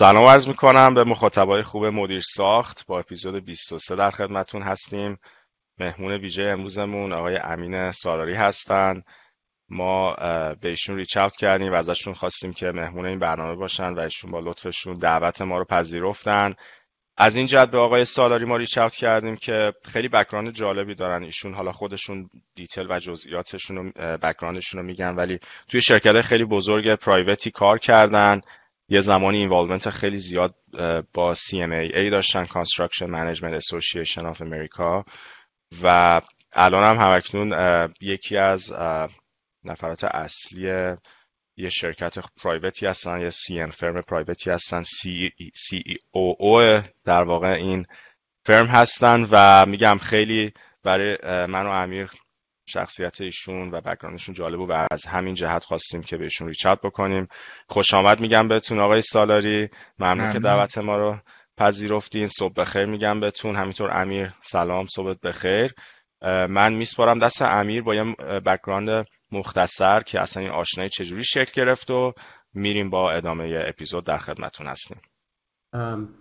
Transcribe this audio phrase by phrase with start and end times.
[0.00, 2.86] سلام عرض می‌کنم به مخاطبای خوب مدیر ساخت.
[2.86, 5.18] با اپیزود 23 در خدمتون هستیم.
[5.78, 9.04] مهمون ویژه امروزمون آقای امین سالاری هستند
[9.68, 10.14] ما
[10.60, 14.30] به ایشون reach out کردیم و ازشون خواستیم که مهمون این برنامه باشن و ایشون
[14.30, 16.54] با لطفشون دعوت ما رو پذیرفتن.
[17.16, 21.22] از این جهت به آقای سالاری ما reach out کردیم که خیلی background جالبی دارن.
[21.22, 25.38] ایشون حالا خودشون detail و جزئیاتشون و background شون رو میگن ولی
[25.68, 28.40] توی شرکت خیلی بزرگ private ی کار کردن.
[28.90, 30.54] یه زمانی involvement خیلی زیاد
[31.14, 35.04] با CMAA داشتن Construction Management Association of America.
[35.82, 36.20] و
[36.52, 37.54] الان هم همکنون
[38.00, 38.72] یکی از
[39.64, 40.94] نفرات اصلی
[41.56, 46.80] یه شرکت private ی هستن یه CM firm private ی هستن سی, سی او او
[47.04, 47.86] در واقع این
[48.46, 49.26] firm هستن.
[49.30, 52.10] و میگم خیلی برای من و امیر
[52.70, 57.28] شخصیت ایشون و بکراندشون جالب و از همین جهت خواستیم که بهشون ریچت بکنیم.
[57.66, 59.68] خوش آمد میگم بهتون آقای سالاری.
[59.98, 61.18] ممنون که دعوت ما رو
[61.56, 62.26] پذیرفتین.
[62.26, 63.56] صبح بخیر میگم بهتون.
[63.56, 64.86] همینطور امیر سلام.
[64.86, 65.74] صبح بخیر.
[66.48, 68.04] من میسپارم دست امیر با یه
[68.46, 72.12] بکراند مختصر که اصلا این آشنایی چجوری شکل گرفت و
[72.54, 75.00] میریم با ادامه اپیزود در خدمتون هستیم.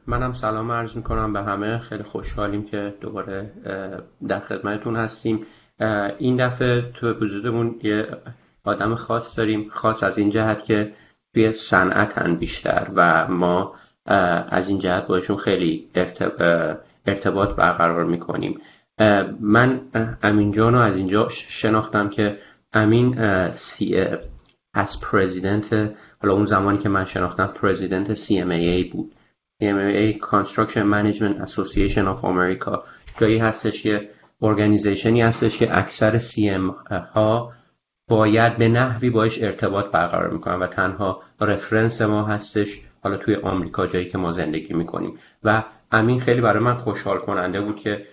[0.07, 1.79] منم سلام عرض می‌کنم به همه.
[1.79, 3.53] خیلی خوشحالیم که دوباره
[4.27, 5.45] در خدمتتون هستیم.
[6.17, 8.07] این دفعه تو اپیزودمون یه
[8.63, 10.93] آدم خاص داریم خاص از این جهت که
[11.33, 13.75] توی صنعتن بیشتر و ما
[14.49, 15.89] از این جهت باشون خیلی
[17.05, 18.61] ارتباط برقرار می‌کنیم.
[19.39, 19.81] من
[20.23, 22.37] امین جان رو از اینجا شناختم که
[22.73, 23.17] امین
[23.53, 24.05] سی
[24.73, 29.15] از پرزیدنت حالا اون زمانی که من شناختم پرزیدنت CMAA بود.
[29.63, 32.83] CMAA Construction Management Association of America.
[33.19, 34.09] جایی هستش که
[34.41, 36.69] ارگانیزیشنی هستش که اکثر سی ام
[37.13, 37.53] ها
[38.07, 43.87] باید به نحوی باش ارتباط برقرار می‌کنن و تنها رفرنس ما هستش حالا توی آمریکا
[43.87, 45.13] جایی که ما زندگی می‌کنیم.
[45.43, 48.05] و امین خیلی برای من خوشحال کننده بود که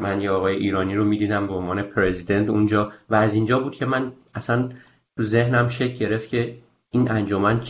[0.00, 3.86] من یه آقای ایرانی رو می‌دیدم به عنوان پرزیدنت اونجا و از اینجا بود که
[3.86, 4.68] من اصلا
[5.16, 6.56] تو ذهنم شکل گرفت که
[6.94, 7.60] این انجمن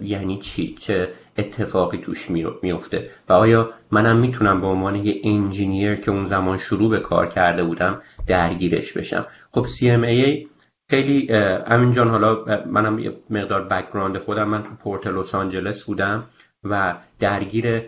[0.00, 2.30] یعنی چی؟ چه اتفاقی توش
[2.62, 7.26] میفته و آیا منم می‌تونم به عنوان یه engineer که اون زمان شروع به کار
[7.26, 10.46] کرده بودم درگیرش بشم؟ خب CMAA
[10.90, 11.32] خیلی
[11.66, 16.24] امین جان حالا منم یه مقدار background خودم من تو پورت لس آنجلس بودم
[16.64, 17.82] و درگیر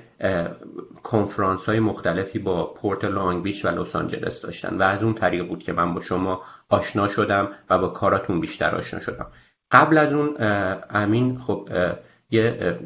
[1.03, 5.49] کنفرانس های مختلفی با پورت لانگ بیچ و لس آنجلس داشتن و از اون طریق
[5.49, 9.27] بود که من با شما آشنا شدم و با کاراتون بیشتر آشنا شدم.
[9.73, 10.37] قبل از اون
[10.91, 11.69] امین خب
[12.31, 12.79] یه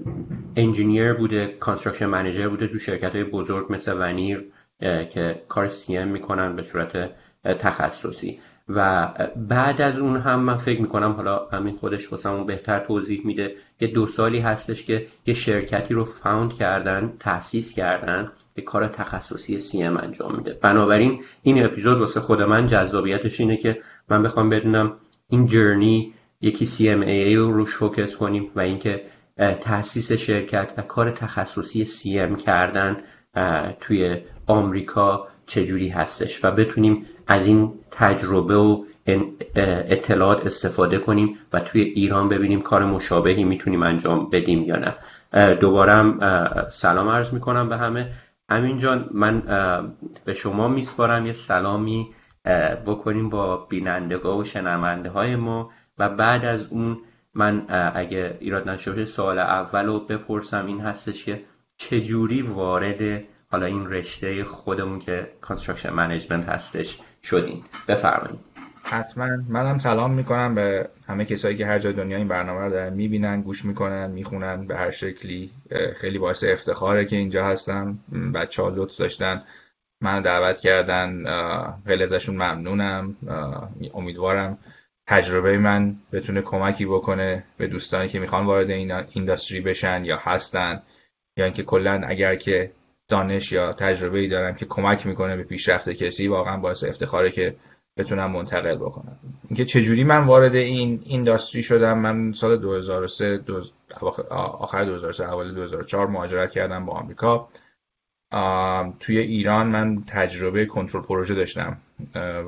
[0.56, 4.44] engineer بوده construction manager بوده تو شرکت های بزرگ مثل ونیر
[4.80, 7.10] که کار CM می‌کنن به صورت
[7.44, 8.38] تخصصی.
[8.68, 13.54] و بعد از اون هم من فکر می‌کنم حالا همین خودش واسمون بهتر توضیح میده
[13.80, 19.60] یه دو سالی هستش که یه شرکتی رو found کردن تأسیس کردن که کار تخصصی
[19.60, 20.58] CM انجام میده.
[20.62, 24.92] بنابراین این اپیزود واسه خود من جذابیتش اینه که من بخوام بدونم
[25.28, 29.02] این جرنی یکی CMAA رو روش فوکس کنیم و اینکه
[29.60, 32.96] تاسیس شرکت و کار تخصصی CM کردن
[33.80, 38.84] توی آمریکا چجوری هستش و بتونیم از این تجربه و
[39.56, 44.94] اطلاعات استفاده کنیم و توی ایران ببینیم کار مشابهی می‌تونیم انجام بدیم یا نه.
[45.54, 46.18] دوبارم
[46.72, 48.12] سلام عرض می‌کنم به همه.
[48.48, 49.42] امین جان من
[50.24, 52.08] به شما میسپارم یه سلامی
[52.86, 55.70] بکنیم با بینندگاه و شنونده های ما.
[55.98, 56.98] و بعد از اون
[57.34, 60.66] من اگه ایراد نشه سوال اول رو بپرسم.
[60.66, 61.42] این هستش که
[61.76, 68.40] چجوری وارد حالا این رشته خودمون که construction management هستش شدین؟ بفرمایید.
[68.82, 69.28] حتما.
[69.48, 73.42] منم سلام می‌کنم به همه کسایی که هر جای دنیا این برنامه رو دارن می‌بینن
[73.42, 75.50] گوش می‌کنن می‌خونن به هر شکلی.
[75.96, 77.98] خیلی باعث افتخاره که اینجا هستم.
[78.34, 79.42] بچه ها لطف داشتن
[80.00, 81.24] من دعوت کردن.
[81.86, 83.16] خیلی ازشون ممنونم.
[83.94, 84.58] امیدوارم
[85.06, 90.82] تجربه من بتونه کمکی بکنه به دوستانی که می‌خوان وارد این اینداستری بشن یا هستن
[91.36, 92.72] یا اینکه کلا اگر که
[93.08, 97.56] دانش یا تجربه ای دارم که کمک می‌کنه به پیشرفت کسی واقعا باعث افتخاره که
[97.96, 99.18] بتونم منتقل بکنم.
[99.48, 103.40] اینکه چجوری من وارد این اینداستری شدم من سال 2003
[104.30, 107.48] آخر 2003 اول 2004 مهاجرت کردم با آمریکا.
[109.00, 111.76] توی ایران من تجربه کنترل پروژه داشتم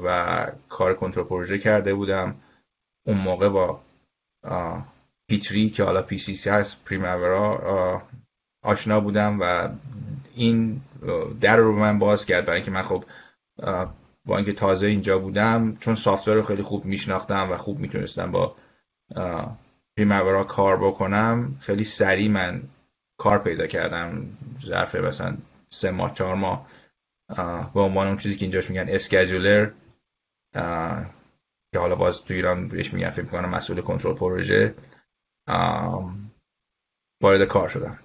[0.04, 2.34] و کار کنترل پروژه کرده بودم.
[3.08, 3.80] اون موقع با
[5.28, 8.02] پیتری که حالا پی سی سی هست پریمورا
[8.62, 9.68] آشنا بودم و
[10.34, 10.80] این
[11.40, 12.44] در رو من باز کرد.
[12.46, 13.04] برای اینکه من خب
[14.24, 18.56] با اینکه تازه اینجا بودم چون سافتور رو خیلی خوب میشناختم و خوب می‌تونستم با
[19.96, 22.62] پریمورا کار بکنم خیلی سریع من
[23.16, 24.26] کار پیدا کردم.
[24.66, 25.36] ظرف مثلا
[25.70, 26.66] سه ماه چهار ماه
[27.74, 29.70] به عنوان اون چیزی که اینجاش میگن اسکجولر
[31.72, 34.74] که حالا باز تو ایران بهش میگن فکر کنم مسئول کنترل پروژه
[37.22, 37.98] وارد کار شدم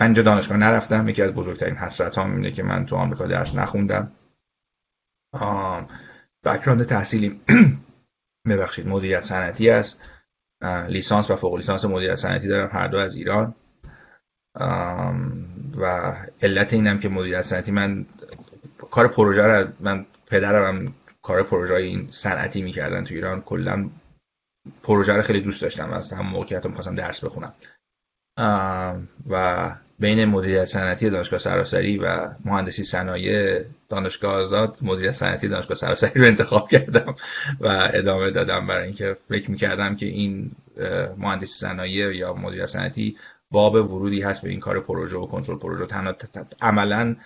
[0.00, 4.12] اینجا دانشگاه نرفتم یکی از بزرگترین حسرت هم اینه که من تو آمریکا درس نخوندم.
[6.44, 7.40] بکراند تحصیلی
[8.48, 10.00] ببخشید مدیریت صنعتی است.
[10.88, 13.54] لیسانس و فوق لیسانس مدیریت صنعتی دارم هر دو از ایران.
[15.76, 18.06] و علت اینم که مدیریت صنعتی من
[18.90, 20.94] کار پروژه رو من پدرم
[21.26, 23.90] کار پروژه این صنعتی می‌کردن تو ایران کلا
[24.82, 27.52] پروژه رو خیلی دوست داشتم از هم موقعیت می‌خواستم درس بخونم.
[29.30, 36.20] و بین مدیریت صنعتی دانشگاه سراسری و مهندسی صنایع دانشگاه آزاد مدیریت صنعتی دانشگاه سراسری
[36.20, 37.14] رو انتخاب کردم
[37.60, 40.50] و ادامه دادم برای اینکه فکر می‌کردم که این
[41.16, 43.16] مهندسی صنایع یا مدیریت صنعتی
[43.50, 45.86] باب ورودی هست به این کار پروژه و کنترل پروژه.
[45.86, 46.14] تنها
[46.60, 47.16] عملا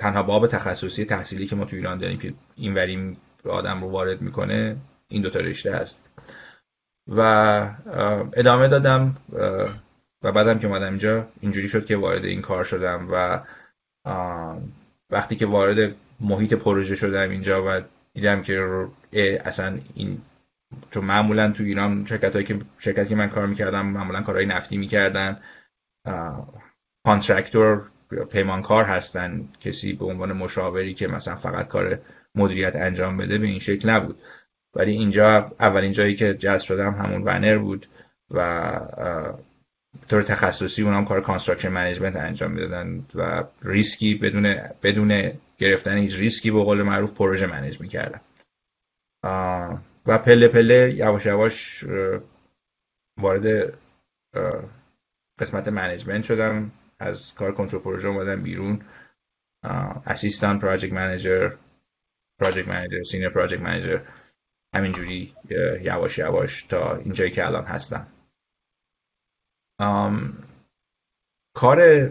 [0.00, 4.20] تنها باب تخصصی تحصیلی که ما تو ایران داریم که این وریم آدم رو وارد
[4.20, 4.76] می‌کنه
[5.08, 5.98] این دوتا رشته هست
[7.08, 7.20] و
[8.32, 9.16] ادامه دادم
[10.22, 13.40] و بعدم که اومدم اینجا اینجوری شد که وارد این کار شدم و
[15.10, 17.80] وقتی که وارد محیط پروژه شدم اینجا و
[18.14, 18.88] دیدم که
[19.44, 20.20] اصلا این
[20.90, 24.76] چون معمولا تو ایران شرکت هایی که شرکتی که من کار می‌کردم معمولا کارهای نفتی
[24.76, 25.40] می‌کردن
[27.04, 27.90] contractor
[28.30, 31.98] پیمانکار هستن کسی به عنوان مشاوری که مثلا فقط کار
[32.34, 34.18] مدیریت انجام بده به این شکل نبود.
[34.74, 37.86] ولی اینجا اولین جایی که جذب شدم همون ونر بود
[38.30, 38.80] و
[40.08, 46.18] طور تخصصی اونم کار construction management انجام می‌دادن و at-risk ی بدون بدون گرفتن هیچ
[46.18, 48.20] ریسکی به قول معروف پروژه manage می‌کردن.
[50.06, 51.84] و پله پله یواش یواش
[53.20, 53.74] وارد
[55.40, 56.72] قسمت management شدم.
[57.00, 58.82] از کار کنترل پروژه اومدم بیرون.
[60.06, 61.52] assistant project manager
[62.40, 64.00] project manager senior project manager
[64.74, 65.34] همینجوری
[65.82, 68.06] یواش یواش تا اینجایی که الان هستم.
[71.54, 72.10] کار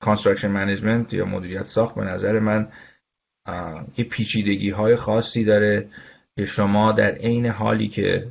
[0.00, 2.72] construction management یا مدیریت ساخت به نظر من
[3.96, 5.88] یه پیچیدگی های خاصی داره
[6.36, 8.28] که شما در عین حالی که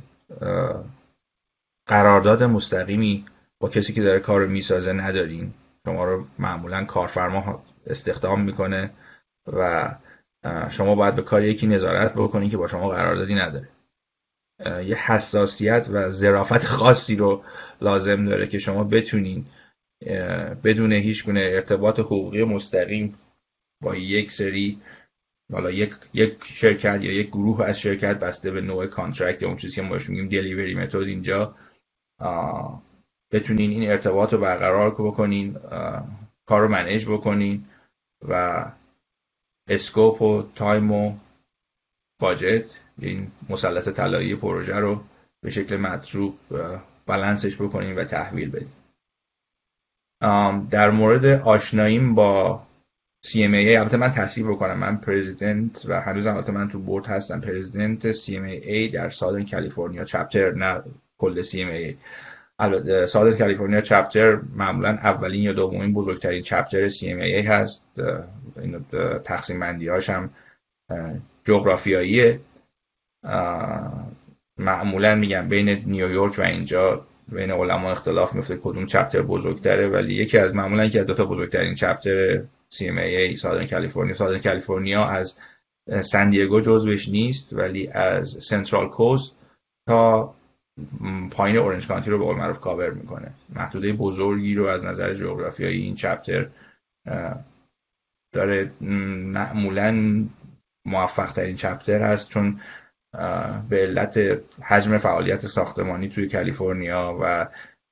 [1.86, 3.26] قرارداد مستقیمی
[3.58, 5.54] با کسی که داره کار رو می‌سازه ندارین.
[5.86, 8.90] شما رو معمولا کارفرما استخدام می‌کنه
[9.46, 9.94] و
[10.70, 13.68] شما باید به کار یکی نظارت بکنین که با شما قراردادی نداره.
[14.84, 17.44] یه حساسیت و ظرافت خاصی رو
[17.80, 19.46] لازم داره که شما بتونین
[20.64, 23.18] بدون هیچ گونه ارتباط حقوقی مستقیم
[23.82, 24.80] با یک سری
[25.52, 29.56] حالا یک یک شرکت یا یک گروه از شرکت بسته به نوع contract یا اون
[29.56, 31.54] چیزی که ما میگیم delivery method اینجا
[33.32, 35.56] بتونین این ارتباط رو برقرار بکنین
[36.46, 37.64] کار رو manage بکنین
[38.28, 38.64] و
[39.68, 41.16] scope و time و
[42.20, 42.64] budget
[42.98, 45.04] این مثلث طلایی پروژه رو
[45.42, 46.38] به شکل مطلوب
[47.06, 48.68] بلنسش بکنین و تحویل بدین.
[50.70, 52.66] در مورد آشناییم با
[53.26, 54.78] CMA البته من تصیب بکنم.
[54.78, 57.40] من پرزیدنت و هنوز البته من تو بورد هستم.
[57.40, 60.82] پرزیدنت CMA در سادن کالیفرنیا چپتر نه
[61.18, 61.94] کل CMA
[62.58, 67.86] البته کالیفرنیا چپتر معمولا اولین یا دومین بزرگترین چپتر CMA هست.
[68.56, 68.84] این
[69.24, 70.30] تقسیم بندی هم
[71.44, 72.40] جغرافیاییه.
[74.58, 80.38] معمولا میگم بین نیویورک و اینجا بین علما اختلاف میفته کدوم چپتر بزرگتره ولی یکی
[80.38, 82.42] از معمولا یکی از دو تا بزرگترین چپتر
[82.74, 84.14] CMA سادن کالیفرنیا.
[84.14, 85.36] سادن کالیفرنیا از
[86.02, 89.36] سن دیگو جزوش نیست ولی از سنترال کوست
[89.86, 90.34] تا
[91.30, 93.30] پایین اورنج کانتی رو به قول معروف کاور می‌کنه.
[93.54, 96.46] محدوده بزرگی رو از نظر جغرافیایی این چپتر
[98.34, 100.24] داره معمولا
[100.86, 102.60] موفق ترین چپتر هست چون
[103.68, 107.48] به علت حجم فعالیت ساختمانی توی کالیفرنیا و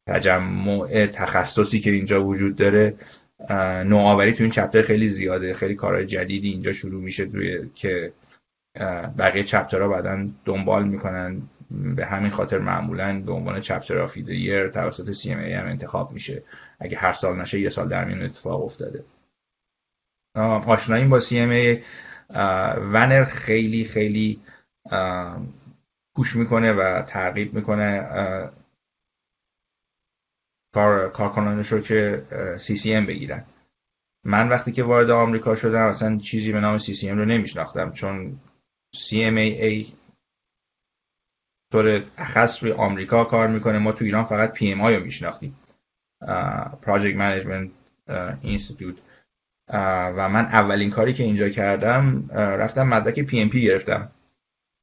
[0.09, 2.95] تجمع تخصصی که اینجا وجود داره
[3.85, 5.55] نوآوری تو این چپتر خیلی زیاده.
[5.55, 8.13] خیلی کارهای جدیدی اینجا شروع میشه توی که
[9.19, 11.43] بقیه چپترها بعدا دنبال می‌کنن.
[11.71, 16.13] به همین خاطر معمولا به عنوان چپتر آف یر توسط سی ام ای هم انتخاب
[16.13, 16.43] میشه.
[16.79, 19.05] اگه هر سال نشه یه سال در میون اتفاق افتاده.
[20.67, 21.83] آشنایی با CMAA
[22.93, 24.41] ونر خیلی خیلی
[26.15, 28.09] push می‌کنه و ترغیب می‌کنه
[30.75, 32.23] کار کارکنانش رو که
[32.59, 33.45] CCM بگیرن.
[34.25, 38.41] من وقتی که وارد آمریکا شدم اصلا چیزی به نام CCM رو نمیشناختم چون
[38.97, 39.87] CMAA
[41.75, 43.79] طور اخص روی آمریکا کار می‌کنه.
[43.79, 45.57] ما تو ایران فقط PMI رو میشناختیم.
[46.83, 47.71] Project Management
[48.43, 48.95] Institute
[50.17, 54.09] و من اولین کاری که اینجا کردم رفتم مدرک PMP گرفتم.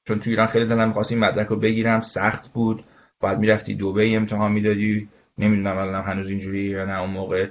[0.08, 2.00] چون تو ایران خیلی دلم می‌خواست این مدرک رو بگیرم.
[2.00, 2.84] سخت بود.
[3.20, 5.10] باید می‌رفتی دوبی امتحان می‌دادی.
[5.38, 7.48] نمی‌دونم الان هنوز اینجوری یا نه اون موقع.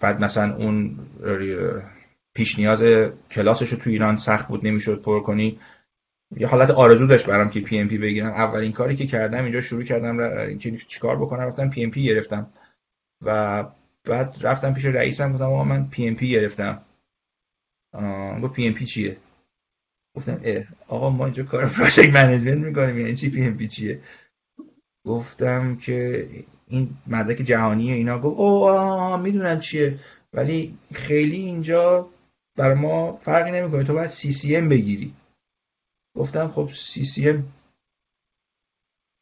[0.00, 0.98] بعد مثلا اون
[2.34, 2.84] پیش نیاز
[3.30, 4.66] کلاسش رو تو ایران سخت بود.
[4.66, 5.58] نمی‌شد پر کنی.
[6.36, 8.30] یه حالت آرزو داشت برام که PMP بگیرم.
[8.30, 12.52] اولین کاری که کردم اینجا شروع کردم اینکه چیکار بکنم رفتم PMP گرفتم.
[13.24, 13.64] و
[14.04, 16.82] بعد رفتم پیش رئیسم گفتم آقا من PMP گرفتم.
[18.42, 19.16] گفت PMP چیه؟
[20.16, 24.00] گفتم اه آقا ما اینجا کار project management می‌کنیم یعنی چی PMP چیه؟
[25.06, 26.28] گفتم که
[26.68, 28.18] این مدرک جهانی اینا.
[28.18, 29.98] گفت او می‌دونم چیه.
[30.32, 32.08] ولی خیلی اینجا
[32.56, 33.84] بر ما فرقی نمی‌کنه.
[33.84, 35.14] تو باید CCM بگیری.
[36.16, 37.52] گفتم خب CCM.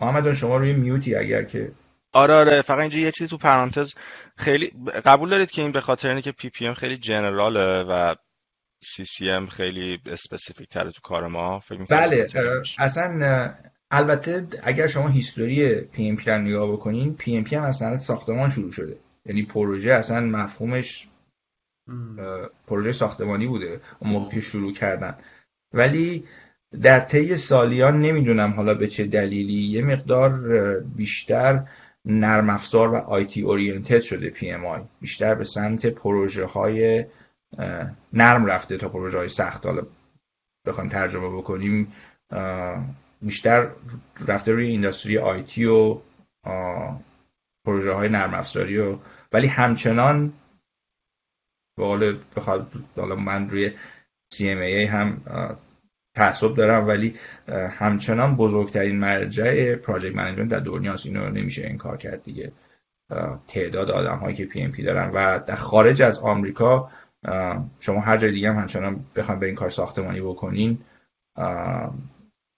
[0.00, 1.72] محمد شما روی mute ی اگر که
[2.12, 3.94] آره آره فقط اینجا یه چیزی تو پرانتز
[4.36, 4.72] خیلی
[5.04, 8.14] قبول دارید که این به خاطر اینه که PPM خیلی general ه و
[8.82, 11.58] CCM خیلی specific تره تو کار ما.
[11.58, 12.26] فکر بله
[12.78, 13.54] اصلا
[13.90, 18.98] البته اگر شما history PMP هم نگاه بکنین PMP هم اصلا ساختمان شروع شده.
[19.26, 21.08] یعنی پروژه اصلا مفهومش
[22.66, 25.18] پروژه ساختمانی بوده اون موقع که شروع کردن.
[25.72, 26.24] ولی
[26.82, 30.30] در طی سالیان نمی‌دونم حالا به چه دلیلی یه مقدار
[30.80, 31.64] بیشتر
[32.04, 34.80] نرم افزار و IT oriented شده PMI.
[35.00, 37.04] بیشتر به سمت پروژه های
[38.12, 39.66] نرم رفته تا پروژه های سخت.
[39.66, 39.82] حالا
[40.66, 41.92] بخوایم ترجمه بکنیم
[43.22, 43.70] بیشتر
[44.28, 45.98] رفته روی industry IT و
[47.64, 48.98] پروژه های نرم افزاری و
[49.32, 50.32] ولی همچنان
[51.76, 52.42] به
[52.96, 53.72] حالا من روی
[54.34, 55.22] CMAA هم
[56.18, 57.14] تعصب دارم ولی
[57.70, 62.52] همچنان بزرگترین مرجع project management در دنیاست اینو نمیشه انکار کرد دیگه.
[63.48, 65.10] تعداد آدم هایی که PMP دارن.
[65.14, 66.90] و در خارج از آمریکا
[67.80, 70.78] شما هر جای دیگه هم همچنان بخوام به این کار ساختمانی بکنین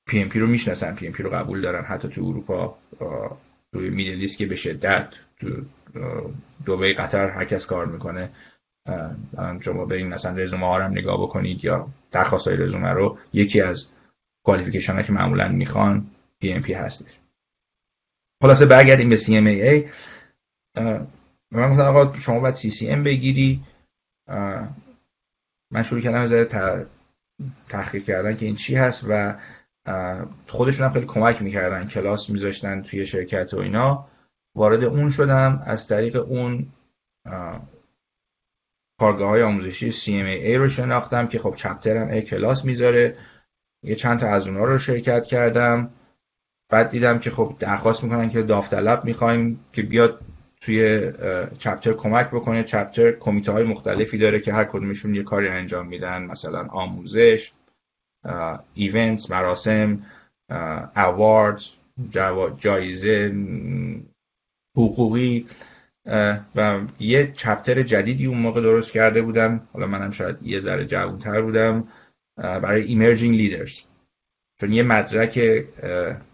[0.07, 0.95] PMP رو می‌شناسن.
[0.95, 1.85] PMP رو قبول دارن.
[1.85, 2.79] حتی تو اروپا
[3.73, 5.09] توی Middle که به شدت
[5.41, 5.49] تو
[6.65, 8.31] دبی قطر هر کس کار می‌کنه.
[9.61, 13.87] شما برین مثلا رزومه ها هم نگاه بکنید یا درخواست های رزومه رو یکی از
[14.45, 16.07] qualification ها که معمولا می‌خوان
[16.41, 17.19] PMP هستش.
[18.43, 19.89] خلاصه برگردیم به ای
[21.53, 22.57] من گفتم آقا شما باید
[22.89, 23.65] ام بگیری.
[25.73, 26.33] من شروع کردم از
[27.69, 29.39] تحقیق کردن که این چی هست و
[30.49, 34.09] خودشون هم خیلی کمک می‌کردن کلاس میذاشتن توی شرکت و اینا.
[34.57, 35.63] وارد اون شدم.
[35.67, 36.67] از طریق اون
[39.01, 43.17] کارگاه های آموزشی CMAA رو شناختم که خب چپترم ای کلاس می‌ذاره.
[43.83, 45.91] یه چند تا از اونها رو شرکت کردم.
[46.71, 50.21] بعد دیدم که خب درخواست می‌کنن که داوطلب می‌خوایم که بیاد
[50.61, 51.13] توی
[51.59, 52.63] چپتر کمک بکنه.
[52.63, 56.23] چپتر کمیته های مختلفی داره که هر کدومشون یه کاری انجام میدن.
[56.23, 57.53] مثلا آموزش
[58.75, 60.07] events مراسم
[60.97, 61.67] awards
[62.59, 63.35] جایزه
[64.77, 65.47] حقوقی.
[66.57, 69.69] و یه chapter جدیدی اون موقع درست کرده بودم.
[69.73, 71.89] حالا منم شاید یه ذره جوانتر بودم
[72.37, 73.81] برای emerging leaders
[74.61, 75.37] چون یه مدرک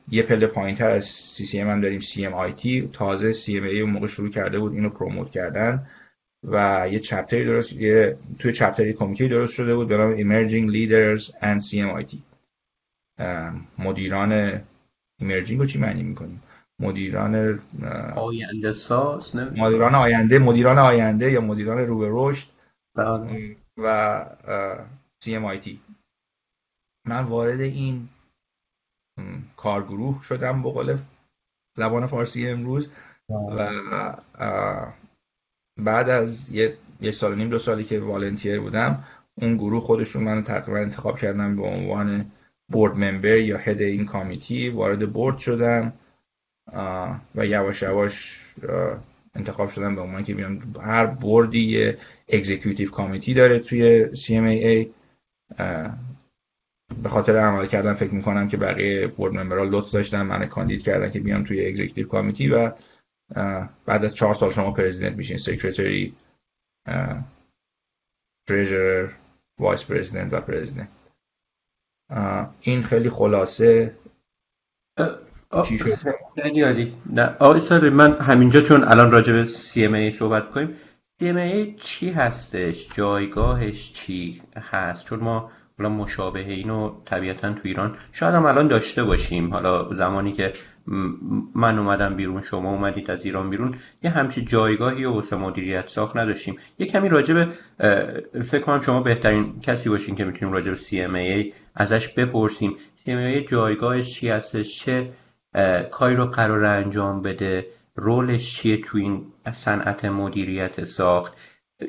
[0.08, 4.58] یه پله پایین تر از CCM هم داریم CMIT تازه CMAA اون موقع شروع کرده
[4.58, 5.86] بود اینو promote کردن.
[6.44, 10.16] و یه chapter ی درست یه توی chapter ی کمیته درست شده بود به نام
[10.16, 12.16] Emerging Leaders and CMIT
[13.78, 14.62] مدیران
[15.20, 16.42] ایمرجینگ رو چی معنی می‌کنیم؟
[16.80, 17.60] مدیران
[18.16, 22.48] آینده ساز مدیران آینده مدیران آینده یا مدیران رو به رشد
[22.96, 23.56] بله.
[23.78, 24.26] و
[25.24, 25.70] CMIT
[27.06, 28.08] من وارد این
[29.56, 30.98] کارگروه شدم به قول
[31.76, 32.88] زبان فارسی امروز
[33.28, 33.68] و
[35.78, 39.04] بعد از یه یک سال و نیم دو سالی که والنتیر بودم
[39.34, 42.30] اون گروه خودشون من تقریبا انتخاب کردم به عنوان
[42.72, 45.92] board member یا head این committee وارد board شدم.
[47.34, 48.44] و یواش یواش
[49.34, 51.60] انتخاب شدم به عنوان که بیان هر board ی
[52.28, 54.88] یه committee داره توی CMAA
[57.02, 61.10] به خاطر عملکردم فکر می‌کنم که بقیه board member ها لطف داشتن من کاندید کردن
[61.10, 62.72] که بیام توی executive committee و
[63.86, 66.14] بعد از چهار سال شما president میشین secretary
[68.48, 69.10] تریجرر
[69.58, 70.88] وایس پرزیدنت و پرزیدنت
[72.60, 73.96] این خیلی خلاصه.
[75.62, 76.14] چی شد؟
[77.12, 80.68] نه آقای من همینجا چون الان راجع به CMA صحبت کنیم.
[81.22, 88.34] CMA چی هستش؟ جایگاهش چی هست؟ چون ما حالا مشابه اینو طبیعتا تو ایران شاید
[88.34, 89.54] هم الان داشته باشیم.
[89.54, 90.52] حالا زمانی که
[91.54, 96.16] من اومدم بیرون شما اومدید از ایران بیرون یه همچی جایگاهی و واسه مدیریت ساخت
[96.16, 96.56] نداشتیم.
[96.78, 97.44] یه کمی راجع
[98.42, 102.76] فکر کنم شما بهترین کسی باشین که می‌تونیم راجع به CMAA ازش بپرسیم.
[102.98, 105.08] CMAA جایگاهش چی هستش؟ چه
[105.90, 107.66] کاری رو قرار انجام بده.
[107.94, 111.32] رولش چیه تو این صنعت مدیریت ساخت؟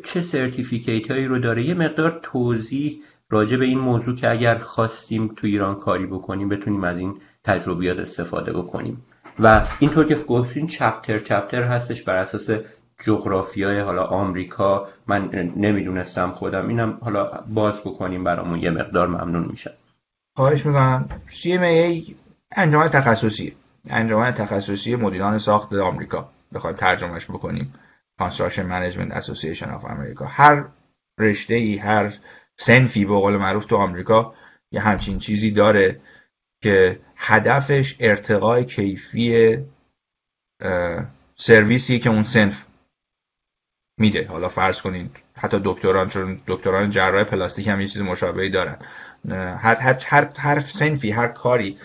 [0.03, 5.27] چه سرتیفیکیت هایی رو داره؟ یه مقدار توضیح راجع به این موضوع که اگر خواستیم
[5.27, 9.05] تو ایران کاری بکنیم بتونیم از این تجربیات استفاده بکنیم.
[9.39, 12.50] و اینطور که گفتین چپتر چپتر هستش بر اساس
[13.03, 14.88] جغرافیای حالا آمریکا.
[15.07, 16.67] من نمی‌دونستم خودم.
[16.67, 18.59] اینم حالا باز بکنیم برامون.
[18.59, 19.71] یه مقدار ممنون میشم.
[20.36, 21.09] خواهش می‌کنم.
[21.27, 22.12] CMAA
[22.51, 23.55] انجام تخصصی.
[23.89, 26.29] انجام تخصصی مدیران ساخت آمریکا.
[26.53, 27.73] بخوایم ترجمهش بکنیم.
[28.21, 30.25] Construction Management Association of America.
[30.27, 30.65] هر
[31.19, 32.13] رشته ای هر
[32.55, 34.33] سنفی به قول معروف تو آمریکا
[34.71, 36.01] یه همچین چیزی داره
[36.61, 39.57] که هدفش ارتقای کیفی
[41.35, 42.65] سرویسی که اون سنف
[43.99, 44.27] میده.
[44.27, 48.77] حالا فرض کنید حتی دکتران چون دکتران جراح پلاستیک هم یه چیز مشابهی دارن.
[49.29, 51.77] هر, هر, هر, هر سنفی هر کاری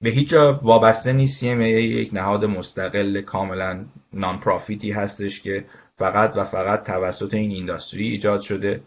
[0.00, 5.64] به هیچ جا وابسته نیست CMA یک نهاد مستقل کاملا نان پرافیتی هستش که
[5.96, 8.82] فقط و فقط توسط این اینداستری ایجاد شده.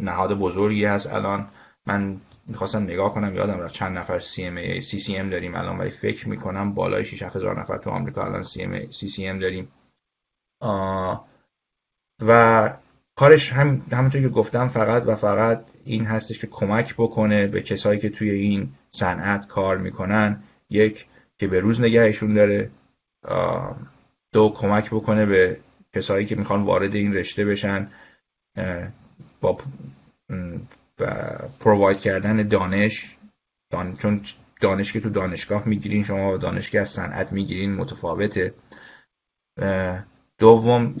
[0.00, 1.48] نهاد بزرگی هست الان.
[1.86, 6.74] من می‌خواستم نگاه کنم یادم رفت چند نفر CMA CCM داریم الان ولی فکر می‌کنم
[6.74, 9.72] بالای 6 هزار نفر تو آمریکا الان CMA CCM داریم.
[12.20, 12.72] و
[13.16, 18.00] کارش هم همونطور که گفتم فقط و فقط این هستش که کمک بکنه به کسایی
[18.00, 20.42] که توی این صنعت کار می‌کنن.
[20.70, 21.06] یک
[21.38, 22.70] که به روز نگهشون داره.
[24.32, 25.60] دو کمک بکنه به
[25.94, 27.88] کسایی که می‌خوان وارد این رشته بشن.
[29.40, 29.58] با
[31.60, 33.16] پروواید کردن دانش.
[33.98, 34.20] چون
[34.60, 38.54] دانش که تو دانشگاه می‌گیرین شما دانشگاه از صنعت می‌گیرین متفاوته.
[40.38, 40.96] دوم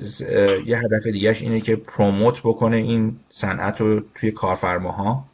[0.66, 5.28] یه هدف دیگهش اینه که پروموت بکنه این صنعت رو توی کارفرماها.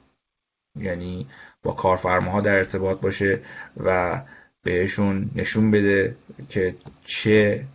[0.77, 1.27] یعنی
[1.63, 3.41] با کارفرماها در ارتباط باشه
[3.77, 4.21] و
[4.63, 6.17] بهشون نشون بده
[6.49, 7.67] که چه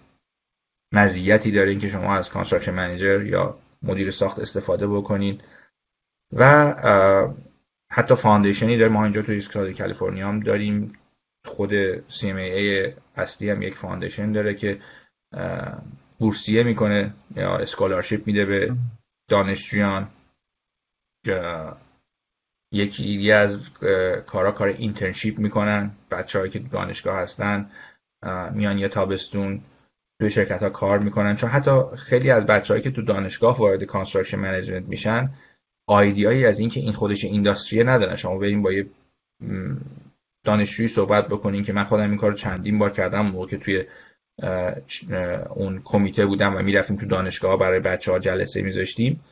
[0.91, 5.43] مزیتی داره که شما از construction manager یا مدیر ساخت استفاده بکنید
[6.33, 6.73] و
[7.91, 8.91] حتی foundation ی داره.
[8.91, 10.93] ما اینجا توی South کالیفرنیا هم داریم.
[11.45, 14.79] خود CMAA اصلی هم یک foundation داره که
[16.19, 18.75] بورسیه می‌کنه یا scholarship میده به
[19.29, 20.09] دانشجویان.
[22.71, 23.69] یکی از
[24.25, 27.71] کارا کار internship می‌کنن بچه که دانشگاه هستن
[28.53, 29.61] میان یه تابستون
[30.19, 31.35] توی شرکت ها کار می‌کنن.
[31.35, 35.33] چون حتی خیلی از بچههایی که تو دانشگاه وارد construction management میشن
[35.87, 38.15] idea یی از اینکه این خودش industry ه ندارن.
[38.15, 38.89] شما بریم با یه
[40.45, 43.85] دانشجویی صحبت بکنین که من خودم این کار چندین بار کردم موقع که توی
[45.49, 49.23] اون کمیته بودم و می‌رفتیم تو دانشگاه برای بچه ها جلسه میذاشتیم.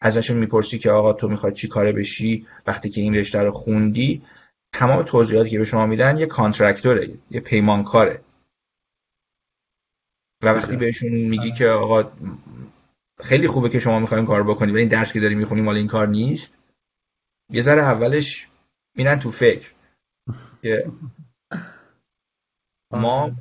[0.00, 4.22] ازشون می‌پرسی که آقا تو می‌خوای چی کاره بشی وقتی که این رشته رو خوندی؟
[4.72, 8.20] تمام توضیحاتی که به شما میدن یه کانترکتوره یه پیمانکاره.
[10.42, 12.12] و وقتی بهشون میگی که آقا
[13.20, 15.86] خیلی خوبه که شما می‌خوایم کار بکنی و این درس که داری می‌خونی مال این
[15.86, 16.58] کار نیست
[17.50, 18.48] یه ذره اولش
[18.96, 19.72] میرن تو فکر.
[20.62, 20.92] که
[22.92, 23.32] ما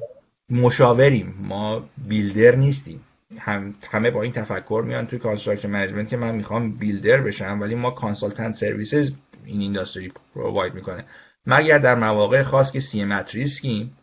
[0.49, 1.35] مشاوریم.
[1.39, 3.03] ما builder نیستیم.
[3.37, 7.75] هم همه با این تفکر میان توی construction management که من می‌خوام builder بشم ولی
[7.75, 9.11] ما consultant services
[9.45, 11.05] این industry provide می‌کنه.
[11.45, 13.97] مگر در مواقع خاص که CM at risk یم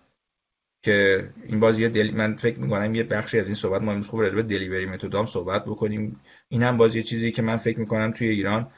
[0.82, 2.10] که این بازی دل...
[2.10, 5.20] من فکر می‌کنم یه بخشی از این صحبت ما امروز خوب راجع به delivery method
[5.20, 6.20] ام صحبت بکنیم.
[6.48, 8.70] این هم بازی چیزی که من فکر می‌کنم توی ایران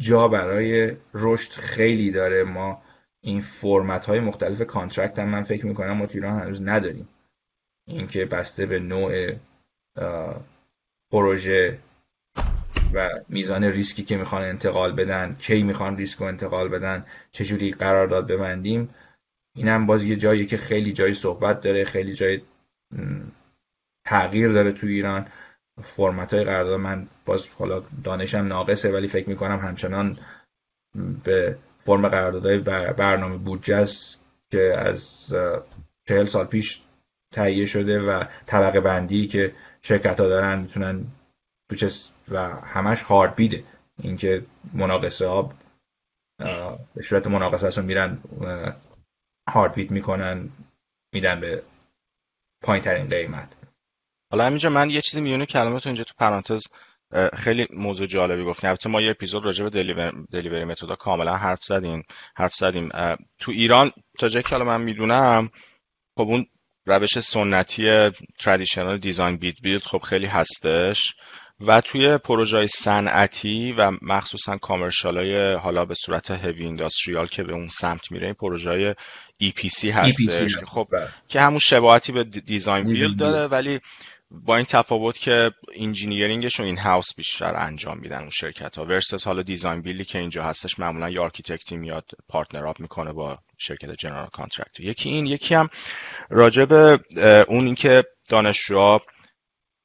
[0.00, 2.44] جا برای رشد خیلی داره.
[2.44, 2.82] ما
[3.26, 7.08] این فرمت های مختلف contract هم من فکر می‌کنم ما تو ایران هنوز نداریم.
[7.88, 9.32] اینکه بسته به نوع
[11.12, 11.78] پروژه
[12.94, 18.26] و میزان ریسکی که می‌خوان انتقال بدن کی می‌خوان ریسک رو انتقال بدن چجوری قرارداد
[18.26, 18.94] ببندیم
[19.56, 22.42] اینم باز یه جایی که خیلی جای صحبت داره خیلی جای
[24.04, 25.26] تغییر داره تو ایران.
[25.82, 30.18] فرمت های قرارداد من باز حالا دانشم ناقصه ولی فکر می‌کنم همچنان
[31.24, 32.58] به فرم قراردادهای
[32.92, 34.20] برنامه بودجه است
[34.50, 35.34] که از
[36.08, 36.80] چهل سال پیش
[37.32, 41.06] تهیه شده و طبقه بندی که شرکت ها دارن می‌تونن
[42.28, 43.64] و همش هارد بیده
[44.02, 45.52] اینکه مناقصه ها
[46.94, 48.18] به صورت مناقصه میرن
[49.48, 50.48] هارد بیت می‌کنن
[51.12, 51.62] میدن به
[52.62, 53.48] پایین ترین قیمت.
[54.30, 56.68] حالا همینجا من یه چیزی میونه کلمات اینجا تو پرانتز
[57.36, 59.70] خیلی موضوع جالبی گفتیم البته ما یه اپیزود راجع به
[60.32, 62.02] دلیوری متودا کاملا حرف زدیم
[62.36, 62.88] حرف زدیم.
[63.38, 65.50] تو ایران تا جایی که حالا من می‌دونم
[66.16, 66.46] خب اون
[66.86, 71.14] روش سنتی ترادیشنال دیزاین بیت بیلد خب خیلی هستش
[71.60, 77.52] و توی پروژه صنعتی و مخصوصا کامرشال های حالا به صورت هوی اینداستریال که به
[77.52, 78.94] اون سمت میره این پروژه های
[79.44, 81.08] EPC هستش که خب بله.
[81.28, 83.80] که همون شباهتی به دیزاین بیلد داره ولی
[84.30, 89.26] با این تفاوت که engineering ش رو in-house بیشتر انجام میدن اون شرکت ها versus
[89.26, 93.38] حالا design-build ی که اینجا هستش معمولا یا architect ی میاد partner up می‌کنه با
[93.58, 95.68] شرکت general contractor یکی این یکی هم
[96.30, 97.00] راجع به
[97.48, 99.00] اون اینکه دانشجوها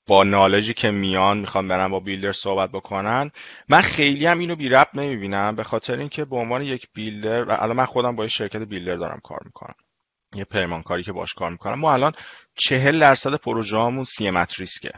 [0.07, 3.31] با knowledge ی که میان می‌خوام برن با builder صحبت بکنن.
[3.69, 7.51] من خیلی هم اینو بی ربط نمی‌بینم به خاطر اینکه به عنوان یک builder و
[7.51, 9.75] الان من خودم با یه شرکت builder دارم کار می‌کنم.
[10.35, 11.79] یه پیمانکاری که باش کار می‌کنم.
[11.79, 12.13] ما الان
[12.55, 14.91] چهل درصد پروژه همون CM at risk ه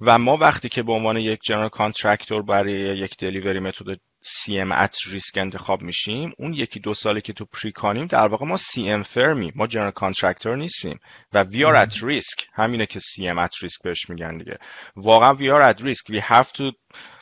[0.00, 4.96] و ما وقتی که به عنوان یک general contractor برای یک delivery method CM at
[5.06, 8.90] risk انتخاب میشیم اون یکی دو سالی که تو precon یم در واقع ما CM
[8.90, 10.98] firm ی ما general contractor نیستیم.
[11.32, 14.58] و we are at risk همینه که CM at risk بهش میگن دیگه.
[14.96, 16.72] واقعا we are at risk we have to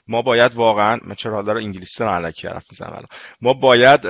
[0.06, 3.06] ما باید واقعا من چرا حالا انگلیسی رو الکی حرف می‌زنم
[3.40, 4.00] ما باید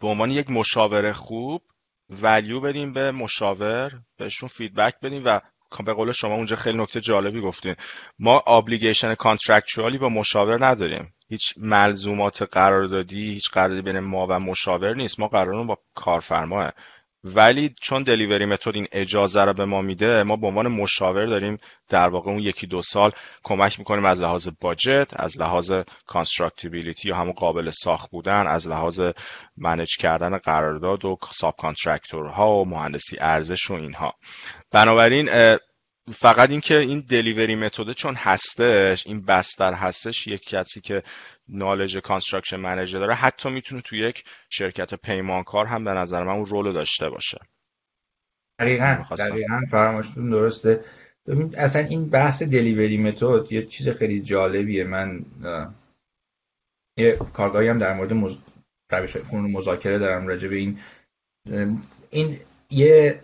[0.00, 1.62] به عنوان یک مشاور خوب
[2.10, 5.40] value بدیم به مشاور بهشون feedback بدیم و
[5.84, 7.74] به قول شما اونجا خیلی نکته جالبی گفتین.
[8.18, 11.14] ما obligation contractually با مشاور نداریم.
[11.28, 15.20] هیچ ملزومات قراردادی هیچ قراردادی بین ما و مشاور نیست.
[15.20, 16.72] ما قرارمون با کارفرماه.
[17.24, 21.58] ولی چون delivery method این اجازه رو به ما میده ما به عنوان مشاور داریم
[21.88, 23.10] در واقع اون یکی دو سال
[23.42, 25.72] کمک می‌کنیم از لحاظ budget از لحاظ
[26.06, 29.00] constructability یا همون قابل ساخت بودن از لحاظ
[29.56, 31.54] manage کردن قرارداد و sub
[32.12, 34.14] ها و مهندسی ارزش و اینها.
[34.70, 35.28] بنابراین
[36.10, 41.02] فقط اینکه این delivery method چون هستش این بستر هستش یک کسی که
[41.48, 46.46] knowledge construction manager داره حتی می‌تونه تو یک شرکت پیمانکار هم به نظر من اون
[46.46, 47.38] role داشته باشه.
[48.58, 50.84] دقیقا دقیقا فرماشتون درسته.
[51.56, 54.84] اصلا این بحث delivery method یه چیز خیلی جالبیه.
[54.84, 55.24] من
[56.98, 58.36] یه کارگاهی هم در مورد مز...
[58.90, 60.80] روش مذاکره دارم راجع به این.
[62.10, 62.40] این
[62.70, 63.20] یه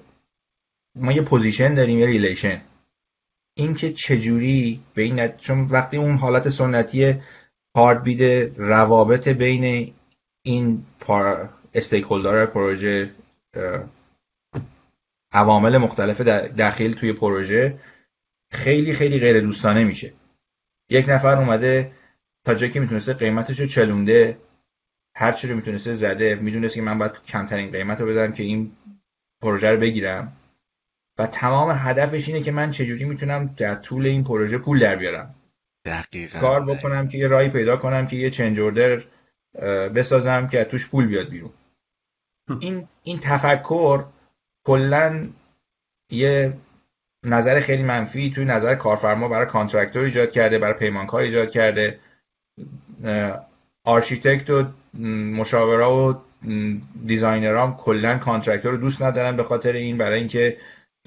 [0.94, 2.62] ما یه position داریم یه relation
[3.54, 7.20] اینکه چجوری به این چون وقتی اون حالت سنتی
[7.76, 8.22] هارد
[8.56, 9.94] روابط بین
[10.42, 10.86] این
[11.74, 13.10] استیک هولدر پروژه
[15.32, 17.78] عوامل مختلف داخل توی پروژه
[18.52, 20.12] خیلی خیلی غیر دوستانه میشه.
[20.90, 21.92] یک نفر اومده
[22.44, 24.38] تا جایی که می‌تونسته قیمتش رو چلونده
[25.16, 28.72] هر چی رو می‌تونسته زده می‌دونست که من باید کمترین قیمت رو بدم که این
[29.42, 30.36] پروژه رو بگیرم.
[31.20, 35.34] و تمام هدفش اینه که من چجوری می‌تونم در طول این پروژه پول در بیارم.
[35.84, 36.38] دقیقا.
[36.40, 39.02] کار بکنم که یه راهی پیدا کنم که یه change order
[39.94, 41.50] بسازم که توش پول بیاد بیرون.
[42.60, 44.04] این این تفکر
[44.66, 45.28] کلا
[46.10, 46.52] یه
[47.24, 51.98] نظر خیلی منفی توی نظر کارفرما برای contractor ایجاد کرده برای پیمانکار ایجاد کرده.
[53.84, 54.64] آرشیتکت و
[55.38, 56.14] مشاورا و
[57.06, 60.56] designer ام کلا contractor رو دوست ندارن به خاطر این برای اینکه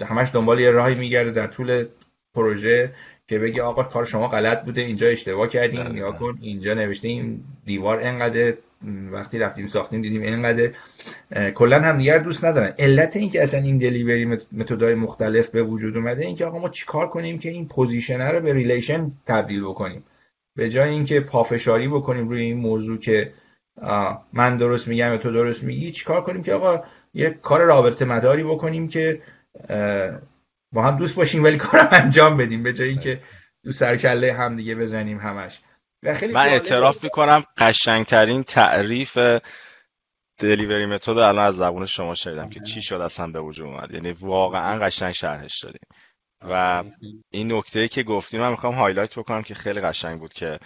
[0.04, 1.86] همش دنبال یه راهی میگرده در طول
[2.34, 2.92] پروژه
[3.28, 6.20] که بگی آقا کار شما غلط بوده اینجا اشتباه کردیم بله، یا بله.
[6.20, 8.54] کن اینجا نوشتیم دیوار انقدر
[9.12, 10.72] وقتی رفتیم ساختیم دیدیم اینقدر
[11.52, 15.64] کلا هم دیگر دوست ندارن علت این که اصلا این delivery method ای مختلف به
[15.64, 19.64] وجود اومده این که آقا ما چیکار کنیم که این position رو به relation تبدیل
[19.64, 20.04] بکنیم
[20.56, 23.34] به جای اینکه پافشاری بکنیم روی این موضوع که
[24.34, 28.44] من درست میگم یا تو درست میگی چیکار کنیم که آقا یه کار رابطه مداری
[28.44, 29.22] بکنیم که
[30.72, 33.22] با هم دوست باشیم ولی کار انجام بدیم به جایی که
[33.64, 35.60] تو سر و کله هم دیگه بزنیم همش.
[36.16, 39.18] خیلی من اعتراف می‌کنم قشنگترین تعریف
[40.38, 43.94] delivery method الان از زبون شما شنیدم که چی شد اصلا به وجود اومد.
[43.94, 45.88] یعنی واقعا قشنگ شرحش دادین.
[46.42, 46.84] و
[47.32, 50.60] این نکته که گفتین من می‌خوام highlight بکنم که خیلی قشنگ بود که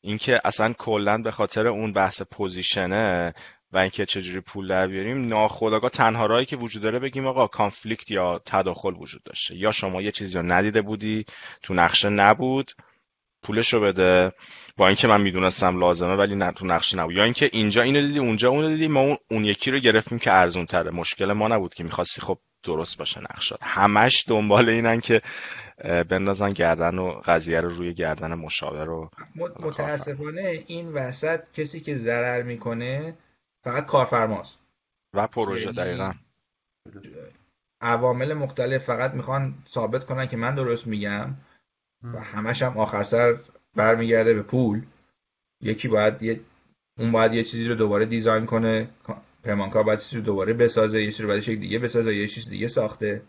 [0.00, 3.34] اینکه اصلا کلا به خاطر اون بحث position ه
[3.72, 8.10] و اینکه چجوری پول در بیاریم ناخودآگاه تنها راهی که وجود داره بگیم آقا کانفلیکت
[8.10, 9.56] یا تداخل وجود داشته.
[9.56, 11.24] یا شما یه چیزی رو ندیده بودی
[11.62, 12.72] تو نقشه نبود
[13.42, 14.32] پولش رو بده.
[14.76, 17.14] با اینکه من می‌دونستم لازمه ولی نه تو نقشه نبود.
[17.14, 20.32] یا اینکه اینجا اینو دیدی اونجا اونو دیدی ما اون, اون یکی رو گرفتیم که
[20.32, 25.22] ارزون تره مشکل ما نبود که می‌خواستی خب درست باشه نقشه همش دنبال اینن که
[26.08, 29.10] بندازن گردن و قضیه رو روی گردن مشاور رو
[29.60, 33.14] متاسفانه این وسط کسی که ضرر می‌کنه
[33.64, 34.58] فقط کارفرماست.
[35.14, 36.12] و پروژه یعنی دقیقا.
[37.80, 41.34] عوامل مختلف فقط می‌خوان ثابت کنن که من درست میگم
[42.14, 43.38] و همش هم آخر سر
[43.74, 44.82] برمیگرده به پول.
[45.60, 46.40] یکی باید یه
[46.98, 48.88] اون باید یه چیزی رو دوباره دیزاین کنه.
[49.44, 52.68] پیمانکار باید چیزی رو دوباره بسازه یه چیزی رو باید دیگه بسازه یه چیز دیگه
[52.68, 53.22] ساخته.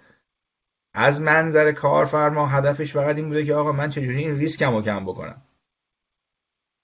[0.94, 5.06] از منظر کارفرما هدفش فقط این بوده که آقا من چجوری این ریسکم رو کم
[5.06, 5.42] بکنم.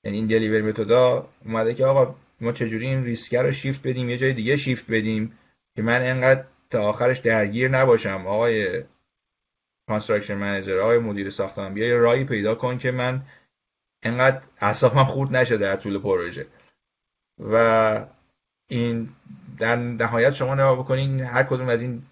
[0.03, 4.09] یعنی این delivery method ا اومده که آقا ما چجوری این ریسک رو شیفت بدیم؟
[4.09, 5.37] یه جای دیگه شیفت بدیم
[5.75, 8.27] که من انقدر تا آخرش درگیر نباشم.
[8.27, 8.83] آقای
[9.87, 13.21] construction manager آقای مدیر ساختمان بیا یه راهی پیدا کن که من
[14.03, 16.47] انقدر اعصابم خورد نشه در طول پروژه.
[17.39, 18.05] و
[18.67, 19.09] این
[19.57, 22.03] در نهایت شما نگاه بکنین هر کدوم از این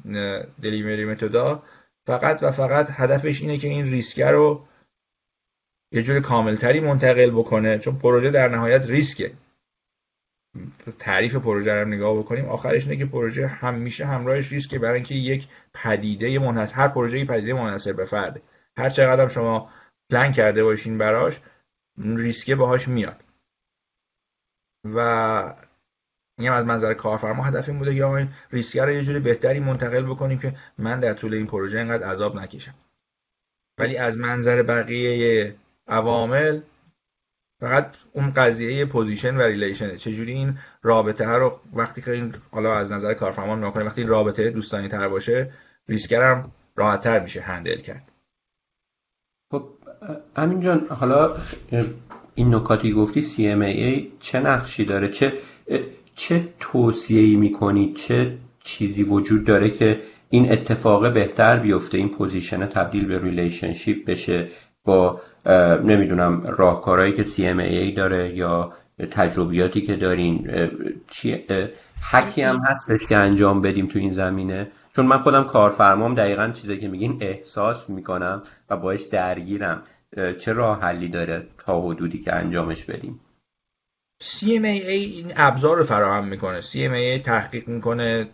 [0.62, 1.64] delivery method ا
[2.08, 4.66] فقط و فقط هدفش اینه که این ریسکه رو
[5.92, 9.32] یه جور کاملتری منتقل بکنه چون پروژه در نهایت ریسکه.
[11.00, 15.48] تعریف پروژه رو نگاه بکنیم آخرش اینه که پروژه همیشه همراهش ریسکه برای اینکه یک
[15.74, 18.42] پدیده منحصر هر پروژه پدیده منحصر به فرده.
[18.78, 19.70] هر چقدر شما
[20.10, 21.40] پلان کرده باشین براش
[21.98, 23.24] ریسکه باهاش میاد.
[24.84, 25.54] و
[26.38, 30.06] میگم از منظر کارفرما هدف این بوده یا این ریسکه رو یه جوری بهتری منتقل
[30.06, 32.76] بکنیم که من در طول این پروژه اینقدر عذاب نکشم.
[33.80, 35.56] ولی از منظر بقیه
[35.88, 36.62] عوامل
[37.60, 42.34] فقط اون قضیه position و relation ه چجوری این رابطه ها رو وقتی که این
[42.52, 45.52] حالا از نظر کارفرما نکنه وقتی این رابطه دوستانه تر باشه
[45.90, 48.12] ریسک رو هم راحت تر میشه handle کرد.
[49.52, 49.70] خب
[50.36, 51.36] امین جان حالا
[52.36, 55.34] این نکاتی گفتی CMAA چه نقشی داره؟ چه
[56.16, 63.06] چه توصیه‌ای می‌کنید چه چیزی وجود داره که این اتفاق بهتر بیفته این position تبدیل
[63.06, 64.48] به relationship بشه
[64.84, 65.22] با
[65.84, 68.74] نمی‌دونم راهکارهایی که CMAA داره یا
[69.12, 70.50] تجربیاتی که دارین
[72.12, 74.72] حکی هم هستش که انجام بدیم تو این زمینه.
[74.96, 79.84] چون من خودم کارفرمام دقیقا چیزی که میگین احساس می‌کنم و باعث درگیرم.
[80.40, 83.20] چه راه حلی داره تا حدودی که انجامش بدیم؟
[84.24, 86.62] CMAA این ابزار رو فراهم می‌کنه.
[86.62, 88.28] CMAA تحقیق می‌کنه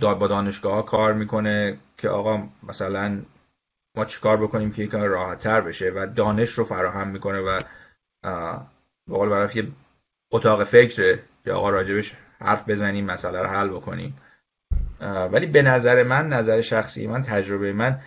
[0.00, 3.18] با دانشگاه ها کار می‌کنه که آقا مثلا
[3.96, 7.60] ما چیکار بکنیم که کار راحت تر بشه و دانش رو فراهم می‌کنه و
[9.06, 9.68] به قول یه
[10.32, 14.18] اتاق فکره که آقا راجبش حرف بزنیم مسئله رو حل بکنیم.
[15.32, 18.00] ولی به نظر من نظر شخصی من تجربه من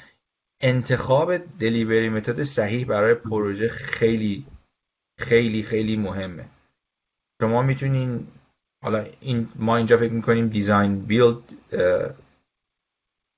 [0.61, 4.45] انتخاب دلیوری متد صحیح برای پروژه خیلی
[5.19, 6.45] خیلی خیلی مهمه.
[7.41, 8.27] شما می‌تونین
[8.83, 11.37] حالا این ما اینجا فکر می‌کنیم دیزاین بیلد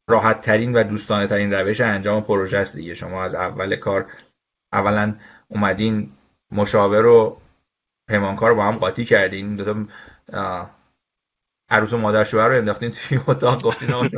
[0.10, 2.94] راحت ترین و دوستانه ترین روش انجام پروژه است دیگه.
[2.94, 4.12] شما از اول کار
[4.74, 5.16] اولا
[5.48, 6.12] اومدین
[6.52, 7.42] مشاور و
[8.10, 9.56] پیمانکار رو با هم قاطی کردین.
[9.56, 9.86] دو تا
[11.70, 13.64] عروس و مادر شوهر رو انداختین توی اتاق.
[13.64, 14.10] گفتین شما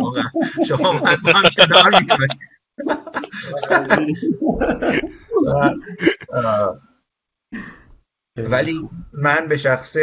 [0.67, 1.91] شما با هم کنار
[8.51, 9.97] ولی من به شخص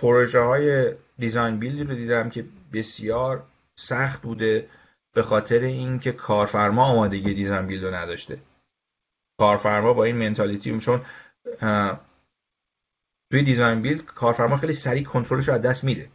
[0.00, 3.42] پروژه های دیزاین بیلدی رو دیدم که بسیار
[3.78, 4.68] سخت بوده.
[5.14, 8.38] به خاطر اینکه کارفرما آمادگی دیزاین بیلد رو نداشته.
[9.38, 11.04] کارفرما با این منتالیتی چون
[13.30, 16.10] توی دیزاین بیلد کارفرما خیلی سریع کنترلش رو از دست میده.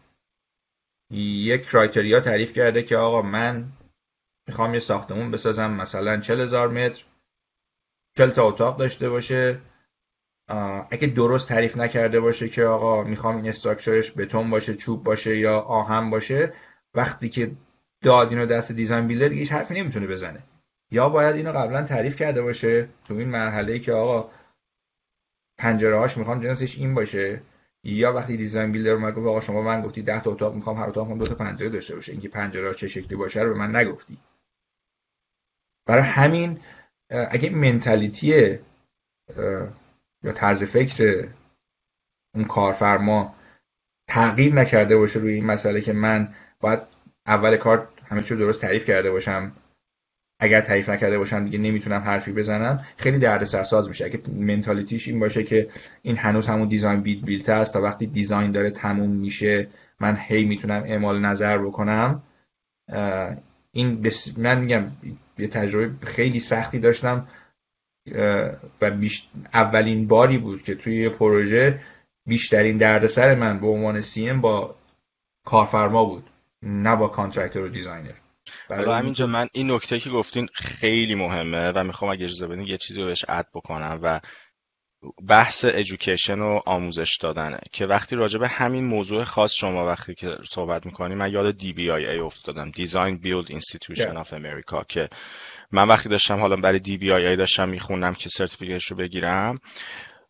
[1.12, 3.72] یک کرایتریا تعریف کرده که آقا من
[4.48, 7.06] می‌خوام یه ساختمون بسازم مثلا 40 هزار متر
[8.18, 9.62] 40 تا اتاق داشته باشه.
[10.90, 15.60] اگه درست تعریف نکرده باشه که آقا می‌خوام این استراکچرش بتون باشه چوب باشه یا
[15.60, 16.54] آهن باشه
[16.94, 17.52] وقتی که
[18.02, 20.44] داد اینو دست دیزاین بیلدر هیچ حرفی نمی‌تونه بزنه.
[20.92, 24.32] یا باید اینو قبلا تعریف کرده باشه تو این مرحله ای که آقا
[25.58, 27.42] پنجره هاش می‌خوام جنسش این باشه
[27.84, 30.90] یا وقتی دیزاین بیلدر اومد گفت آقا شما من گفتی 10 تا اتاق می‌خوام هر
[30.90, 32.12] اتاق دو تا پنجره داشته باشه.
[32.12, 34.18] اینکه پنجره چه شکلی باشه رو به من نگفتی.
[35.86, 36.60] برای همین
[37.10, 38.60] اگه منتالیتی
[40.24, 41.28] یا طرز فکر
[42.36, 43.36] اون کارفرما
[44.08, 46.80] تغییر نکرده باشه روی این مسئله که من باید
[47.28, 49.52] اول کار همه چیز درست تعریف کرده باشم.
[50.40, 52.86] اگر تعریف نکرده باشم دیگه نمی‌تونم حرفی بزنم.
[52.98, 54.06] خیلی درد سرساز میشه.
[54.06, 55.70] اگه منتالیتیش این باشه که
[56.02, 59.68] این هنوز همون دیزاین بیت بیلت است تا وقتی دیزاین داره تموم میشه
[60.00, 62.24] من هی می‌تونم اعمال نظر بکنم.
[63.72, 64.38] این بس...
[64.38, 64.92] من میگم
[65.38, 67.28] یه تجربه خیلی سختی داشتم
[68.82, 68.92] و
[69.54, 71.82] اولین باری بود که توی یه پروژه
[72.28, 74.76] بیشترین دردسر من به عنوان CM با
[75.46, 76.30] کارفرما بود.
[76.68, 78.12] نه با contractor و designer.
[78.70, 82.78] حالا همینجا من این نکته که گفتین خیلی مهمه و می‌خوام اگه اجازه بدین یه
[82.78, 84.22] چیزی رو بهش add بکنم و
[85.28, 90.38] بحث education و آموزش دادنه که وقتی راجع به همین موضوع خاص شما وقتی که
[90.50, 95.10] صحبت می‌کنی من یاد DBIA افتادم Design Build Institution of America که
[95.72, 99.60] من وقتی داشتم حالا برای DBIA داشتم میخوندم که سرتیفیکتش رو بگیرم.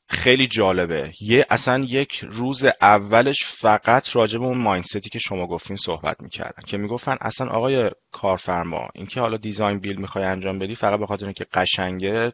[0.09, 1.13] خیلی جالبه.
[1.21, 6.63] یه اصلا یک روز اولش فقط راجع به اون مایندستی که شما گفتین صحبت می‌کردن.
[6.67, 11.25] که می‌گفتن اصلا آقای کارفرما اینکه حالا دیزاین بیل می‌خوای انجام بدی فقط به خاطر
[11.25, 12.33] اینکه قشنگه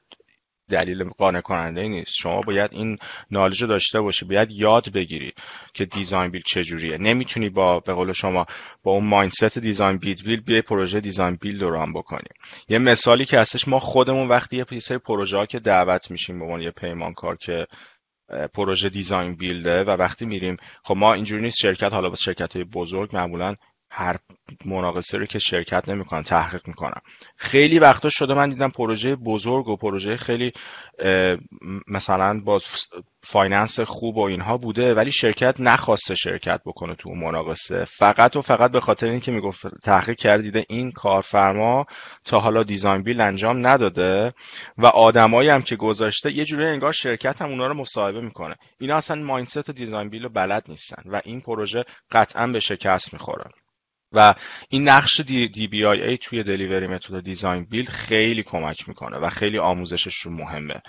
[0.74, 2.16] دلیل قانع کننده نیست.
[2.16, 2.98] شما باید این
[3.32, 4.26] نالج داشته باشی.
[4.26, 5.34] باید یاد بگیری
[5.74, 6.98] که دیزاین بیل چجوریه.
[6.98, 8.46] نمی‌تونی با به قول شما
[8.84, 12.30] با اون mindset design build build بیای پروژه design build رو run بکنی.
[12.70, 16.46] یه مثالی که هستش ما خودمون وقتی یه سری پروژه ها که دعوت میشیم به
[16.46, 17.68] عنوان یه پیمانکار که
[18.54, 22.56] پروژه design build ه و وقتی میریم خب ما اینجوری نیست شرکت حالا با شرکت
[22.56, 23.56] های بزرگ معمولا
[23.96, 24.18] هر
[24.66, 27.02] مناقصه رو که شرکت نمی‌کنن تحقیق می‌کنن.
[27.38, 30.52] خیلی وقتا شده من دیدم پروژه بزرگ و پروژه خیلی
[31.88, 32.62] مثلا با
[33.24, 37.86] finance خوب و اینها بوده ولی شرکت نخواسته شرکت بکنه تو مناقصه.
[37.86, 41.86] فقط و فقط به خاطر اینکه می‌گفت تحقیق کرده این کارفرما
[42.26, 44.34] تا حالا design build انجام نداده
[44.78, 48.56] و آدمایی هم که گذاشته یه جوری انگار شرکت هم اونا رو مصاحبه می‌کنه.
[48.80, 53.46] اینا اصلا mindset design build رو بلد نیستن و این پروژه قطعا به شکست می‌خوره.
[54.14, 54.36] و
[54.70, 60.26] این نقش D, DBIA توی delivery method design build خیلی کمک می‌کنه و خیلی آموزشش
[60.26, 60.82] مهمه.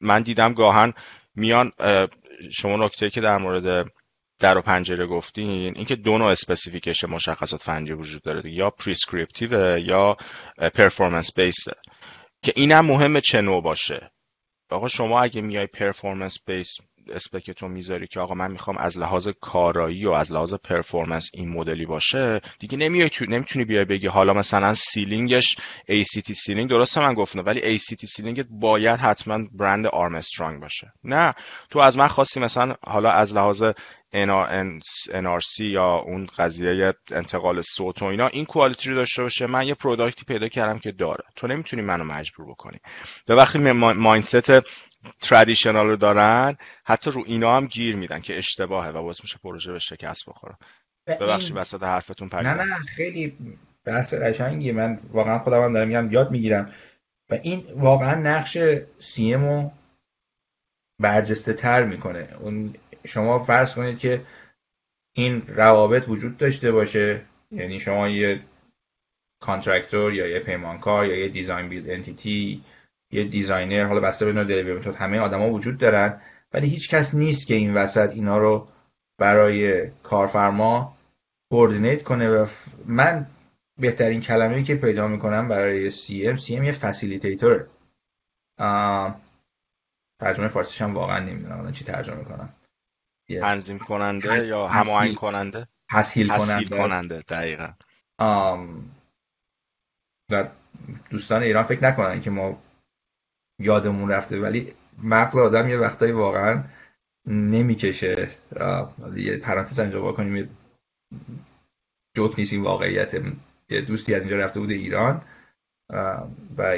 [0.00, 0.92] من دیدم گاهن
[1.34, 1.72] میان
[2.52, 3.90] شما نکته که در مورد
[4.38, 10.16] در و پنجره گفتین اینکه دو نوع specification مشخصات فنی وجود داره یا prescriptive یا
[10.74, 11.76] performance based
[12.42, 14.10] که اینم مهمه چه نوع باشه.
[14.70, 16.76] آقا شما اگه میای performance based
[17.12, 21.48] spec تو می‌ذاری که آقا من می‌خوام از لحاظ کارایی و از لحاظ performance این
[21.48, 25.56] مدلی باشه دیگه نمیای تو نمی‌تونی بیای بگی حالا مثلا ceiling ش
[25.90, 30.92] ACT ceiling درسته من گفتم ولی ACT ceiling باید حتما برند آرمسترانگ باشه.
[31.04, 31.34] نه
[31.70, 33.64] تو از من خواستی مثلا حالا از لحاظ
[35.12, 39.46] NRC یا اون قضیه انتقال صوت و اینا این quality رو داشته باشه.
[39.46, 41.24] من یه product ی پیدا کردم که داره.
[41.36, 42.78] تو نمی‌تونی منو مجبور بکنی.
[43.26, 44.50] به وقتی مایندست
[45.20, 49.72] ترادیشنال رو دارن حتی رو اینا هم گیر میدن که اشتباهه و باعث میشه پروژه
[49.72, 50.56] به شکست بخوره.
[51.06, 53.36] ببخشید وسط حرفتون پریدم نه نه خیلی
[53.84, 54.72] بحث قشنگی.
[54.72, 56.72] من واقعا خودم دارم میگم یاد می‌گیرم.
[57.30, 58.58] و این واقعا نقش
[58.98, 59.72] سی رو
[60.98, 62.28] برجسته تر می‌کنه.
[62.40, 62.74] اون
[63.06, 64.20] شما فرض کنید که
[65.16, 67.20] این روابط وجود داشته باشه.
[67.50, 68.40] یعنی شما یه
[69.40, 72.64] contractor یا یه پیمانکار یا یه design build entity
[73.14, 76.20] یه designer حالا بسته به method همه آدما وجود دارن
[76.52, 78.68] ولی هیچ کس نیست که این وسط اینا رو
[79.18, 80.96] برای کارفرما
[81.50, 82.46] coordinate کنه و
[82.86, 83.26] من
[83.78, 87.66] بهترین کلمه‌ای که پیدا می‌کنم برای CM CM یه facilitator ه
[90.20, 92.54] ترجمه فارسیش هم واقعا نمی‌دونم چی ترجمه کنم
[93.40, 96.78] تنظیم کننده یا هماهنگ کننده؟ تسهیل کننده.
[96.78, 97.68] کننده دقیقا.
[100.30, 100.48] و
[101.10, 102.62] دوستان ایران فکر نکنن که ما
[103.58, 106.64] یادمون رفته ولی مغز آدم یه وقتایی واقعا
[107.26, 108.30] نمی‌کشه.
[109.16, 110.48] یه پرانتز اینجا کنیم
[112.16, 113.14] جوک نیست این واقعیت.
[113.70, 115.22] یه دوستی از اینجا رفته بوده ایران.
[116.58, 116.76] و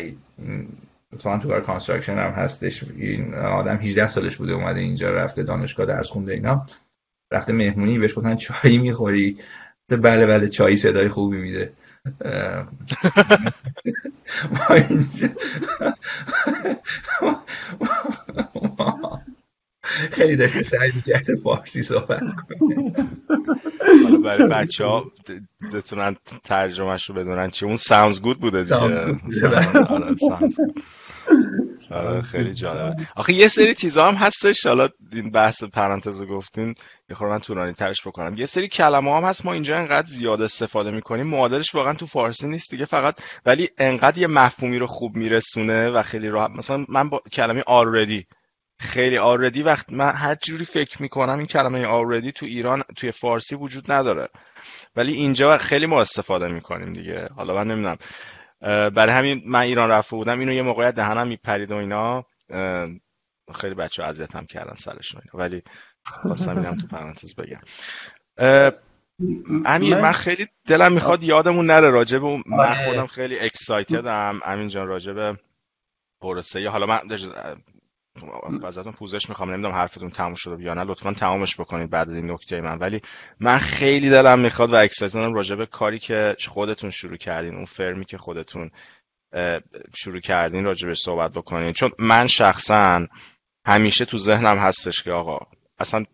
[1.13, 2.85] اتفاقا تو کار construction هم هستش.
[2.85, 6.67] این آدم 18 سالش بوده اومده اینجا رفته دانشگاه درس خونده اینا.
[7.33, 9.39] رفته مهمونی بهش گفتن چایی می‌خوری.
[9.89, 11.73] بله بله چایی صدای خوبی میده.
[20.13, 22.23] خیلی داشته سعی می‌کرده فارسی صحبت
[24.05, 25.05] حالا برای بچه ها
[25.73, 29.17] بتونن ترجمهش رو بدونن چی اون ساونز گود بوده دیگه.
[31.93, 33.07] آره خیلی جالبه.
[33.17, 34.67] آخه یه سری چیزا هم هستش.
[34.67, 36.75] حالا این بحث پرانتز گفتین
[37.11, 38.37] یه خورده من طولانی ترش بکنم.
[38.37, 39.47] یه سری کلمه هم هست.
[39.47, 41.27] ما اینجا انقدر زیاد استفاده می‌کنیم.
[41.27, 46.03] معادلش واقعا تو فارسی نیست دیگه فقط ولی انقدر یه مفهومی رو خوب میرسونه و
[46.03, 46.51] خیلی راحت.
[46.51, 48.27] مثلا من با کلمه already
[48.79, 53.55] خیلی already وقت من هر جوری فکر می‌کنم این کلمه already تو ایران توی فارسی
[53.55, 54.29] وجود نداره.
[54.97, 57.29] ولی اینجا خیلی ما استفاده می‌کنیم دیگه.
[57.37, 57.97] حالا من نمی‌دونم.
[58.61, 62.25] برای همین من ایران رفته بودم اینو یه موقعیت دهنم میپرید و اینا.
[63.55, 65.63] خیلی بچه اذیت هم کردن سرشون اینا ولی
[66.05, 67.61] خواستم اینم تو پرانتز بگم.
[69.67, 72.85] امیر من خیلی دلم می‌خواد یادمون نره راجب من آره.
[72.85, 75.39] خودم خیلی اکسایتدم امین جان راجب
[76.23, 76.69] پروسه.
[76.69, 77.01] حالا من
[78.65, 82.61] ازتون پوزش می‌خوام نمی‌دونم حرفتون تموم شده یا نه لطفا تمامش بکنید بعد این نکته
[82.61, 82.79] من.
[82.79, 83.01] ولی
[83.41, 88.05] من خیلی دلم می‌خواد و اکسایتدم راجع به کاری که خودتون شروع کردین اون فرمی
[88.05, 88.71] که خودتون
[89.95, 91.73] شروع کردین راجع به صحبت بکنین.
[91.73, 93.07] چون من شخصا
[93.67, 95.47] همیشه تو ذهنم هستش که آقا
[95.79, 96.05] اصلا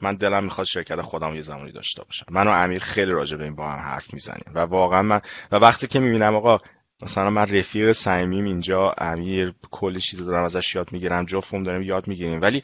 [0.00, 2.26] من دلم می‌خواد شرکت خودم یه زمانی داشته باشم.
[2.30, 4.44] من و امیر خیلی راجع به این با هم حرف می‌زنیم.
[4.54, 5.20] و واقعا من
[5.52, 6.58] و وقتی که می‌بینم آقا
[7.02, 12.08] مثلا من رفیق صمیمیم اینجا امیر کلی چیز دارم ازش یاد می‌گیرم جفتمون داریم یاد
[12.08, 12.40] می‌گیریم.
[12.40, 12.62] ولی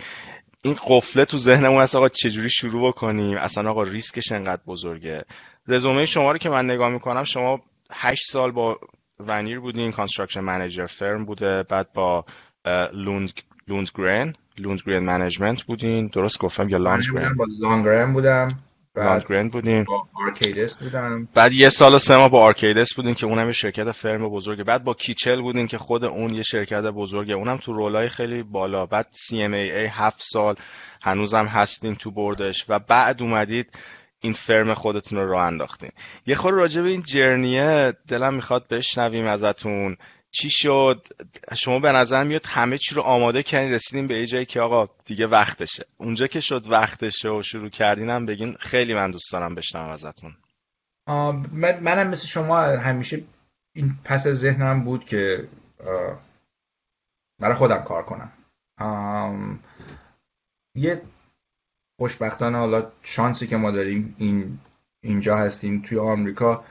[0.62, 5.24] این قفله تو ذهنمون هست آقا چجوری شروع بکنیم؟ اصلا آقا ریسکش انقدر بزرگه.
[5.68, 7.60] رزومه شما رو که من نگاه می‌کنم شما
[7.92, 8.78] هشت سال با
[9.20, 12.24] Vanir بودین construction manager firm بوده بعد با
[12.92, 13.32] Lund
[13.68, 16.06] Lundgren Lundgren Management بودین.
[16.06, 18.48] درست گفتم یا لانگرن با لانگرن بودم.
[19.52, 21.28] بودین با Arcadis بودم.
[21.34, 24.64] بعد یه سال و سه ماه با Arcadis بودین که اونم یه شرکت firm بزرگه.
[24.64, 27.34] بعد با Kitchell بودین که خود اون یه شرکت بزرگه.
[27.34, 28.86] اونم تو role ای خیلی بالا.
[28.86, 30.54] بعد CMAA هفت سال
[31.02, 33.78] هنوزم هستین تو board ش و بعد اومدید
[34.20, 35.90] این فرم خودتون رو راه انداختین.
[36.26, 39.96] یه خور راجع به این جرنیه دلم می‌خواد بشنویم ازتون.
[40.30, 41.06] چی شد؟
[41.56, 45.26] شما به نظر میاد همه چی رو آماده کردین رسیدین به جایی که آقا دیگه
[45.26, 45.86] وقتشه.
[45.96, 50.36] اونجا که شد وقتشه و شروع کردینم بگین خیلی من دوست دارم بشنوم ازتون.
[51.52, 53.24] من منم مثل شما همیشه
[53.74, 55.48] این پس ذهنم بود که
[57.40, 58.32] برای خودم کار کنم.
[60.74, 61.02] یه
[62.00, 64.58] خوشبختانه حالا شانسی که ما داریم این
[65.02, 66.64] اینجا هستیم توی آمریکا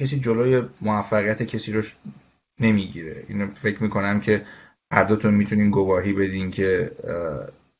[0.00, 1.82] کسی جلوی موفقیت کسی رو
[2.60, 3.24] نمی‌گیره.
[3.28, 4.46] اینو فکر می‌کنم که
[4.92, 6.92] هر دوتون می‌تونین گواهی بدین که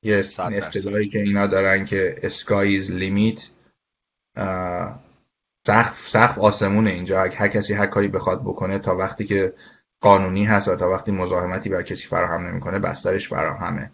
[0.03, 3.41] یه اصطلاحی که اینا دارن که sky is limit
[5.67, 7.21] سقف سقف آسمونه اینجا.
[7.21, 9.53] هر کسی هر کاری بخواد بکنه تا وقتی که
[10.01, 13.91] قانونی هست و تا وقتی مزاحمتی بر کسی فراهم نمی‌کنه بسترش فراهمه.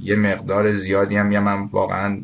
[0.00, 2.20] یه مقدار زیادی هم من واقعا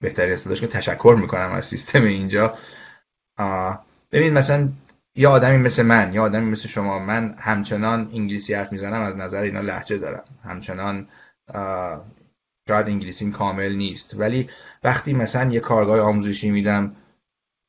[0.00, 2.58] بهتری اصطلاحش که تشکر می‌کنم از سیستم اینجا.
[4.12, 4.68] ببین مثلا
[5.14, 9.40] یه آدمی مثل من یه آدمی مثل شما من همچنان انگلیسی حرف می‌زنم از نظر
[9.40, 10.24] اینا لحجه دارم.
[10.44, 11.08] همچنان
[12.68, 14.14] شاید انگلیسیم کامل نیست.
[14.14, 14.50] ولی
[14.84, 16.96] وقتی مثلا یه کارگاه آموزشی میدم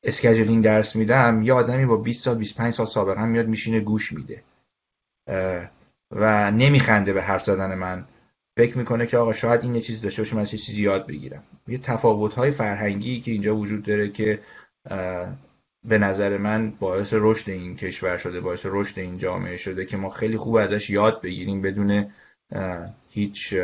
[0.04, 4.42] اسکجولینگ درس میدم یه آدمی با 20 سال 25 سال سابقه میاد میشینه گوش میده.
[6.10, 8.04] و نمیخنده به حرف زدن من.
[8.56, 11.42] فکر می‌کنه که آقا شاید این یه چیز داشته باشه من چیزی یاد بگیرم.
[11.68, 14.40] یه تفاوت های فرهنگی که اینجا وجود داره که
[15.84, 20.10] به نظر من باعث رشد این کشور شده باعث رشد این جامعه شده که ما
[20.10, 22.06] خیلی خوب ازش یاد بگیریم بدون
[23.10, 23.54] هیچ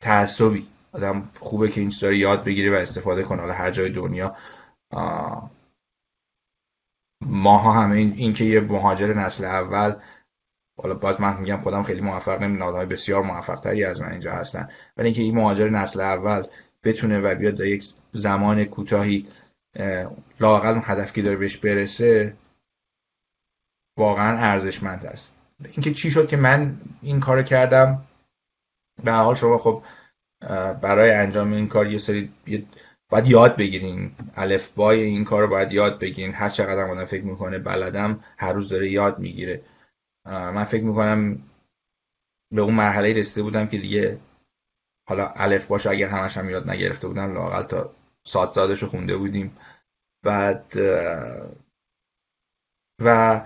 [0.00, 0.66] تعصبی.
[0.92, 3.40] آدم خوبه که این چیزا یاد بگیره و استفاده کنه.
[3.40, 4.36] حالا هر جای دنیا
[7.20, 9.94] ماها همه این, این که یه مهاجر نسل اول
[10.82, 14.32] حالا باز من میگم خودم خیلی موفق نمی‌دونم آدمای بسیار موفق تری از من اینجا
[14.32, 14.68] هستن.
[14.96, 16.46] ولی اینکه این مهاجر نسل اول
[16.84, 19.28] بتونه و بیاد در یک زمان کوتاهی
[20.40, 22.34] لاقل اون هدف که داره بهش برسه
[23.98, 25.36] واقعا ارزشمند است.
[25.64, 28.02] اینکه چی شد که من این کار کردم؟
[29.04, 29.82] به حال شما خب
[30.80, 32.32] برای انجام این کار یه سری
[33.08, 34.12] باید یاد بگیرین.
[34.36, 36.34] الف بای این کار رو باید یاد بگیرین.
[36.34, 39.62] هر چقدر آدم فکر می‌کنه بلدم هر روز داره یاد می‌گیره.
[40.26, 41.42] من فکر می‌کنم
[42.54, 44.18] به اون مرحله رسیده بودم که دیگه
[45.08, 47.94] حالا الف باشه اگر همش هم یاد نگرفته بودم لاقل تا
[48.26, 49.56] سات زادش رو خونده بودیم.
[50.24, 50.72] بعد
[53.04, 53.40] و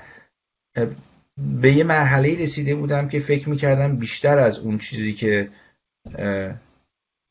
[1.37, 5.51] به یه مرحله رسیده بودم که فکر می‌کردم بیشتر از اون چیزی که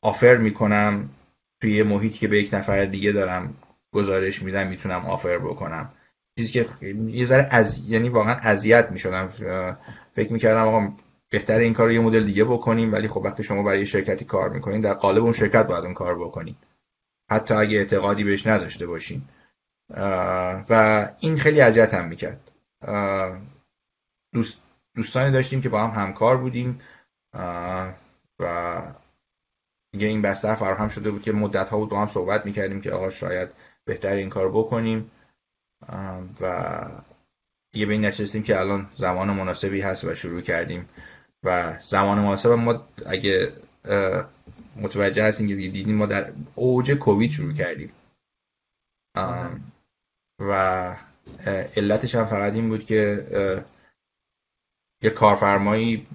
[0.02, 1.10] آفر می‌کنم
[1.60, 3.56] توی یه محیطی که به یک نفر دیگه دارم
[3.92, 5.92] گزارش میدم می‌تونم آفر بکنم.
[6.38, 6.68] چیزی که
[7.08, 9.28] یه ذره از یعنی واقعا اذیت می‌شدم.
[10.14, 10.92] فکر می‌کردم آقا
[11.30, 14.48] بهتر این کار رو یه مدل دیگه بکنیم ولی خب وقتی شما برای شرکتی کار
[14.50, 16.56] می‌کنین در قالب اون شرکت باید اون کار بکنین.
[17.30, 19.22] حتی اگه اعتقادی بهش نداشته باشین.
[20.70, 22.50] و این خیلی اذیت هم می‌کرد.
[24.32, 24.58] دوست
[24.96, 26.80] دوستانی داشتیم که با هم همکار بودیم.
[28.38, 28.82] و
[29.92, 32.90] دیگه این بستر فراهم شده بود که مدت ها بود با هم صحبت می‌کردیم که
[32.90, 33.48] آقا شاید
[33.84, 35.10] بهتر این کار بکنیم.
[36.40, 36.84] و
[37.74, 40.88] یه به این نچستیم که الان زمان مناسبی هست و شروع کردیم.
[41.42, 43.52] و زمان مناسب ما اگه
[44.76, 47.92] متوجه هستیم که دیدیم ما در اوج کووید شروع کردیم.
[50.38, 50.96] و
[51.76, 53.26] علتش هم فقط این بود که
[55.02, 56.06] یه کارفرمایی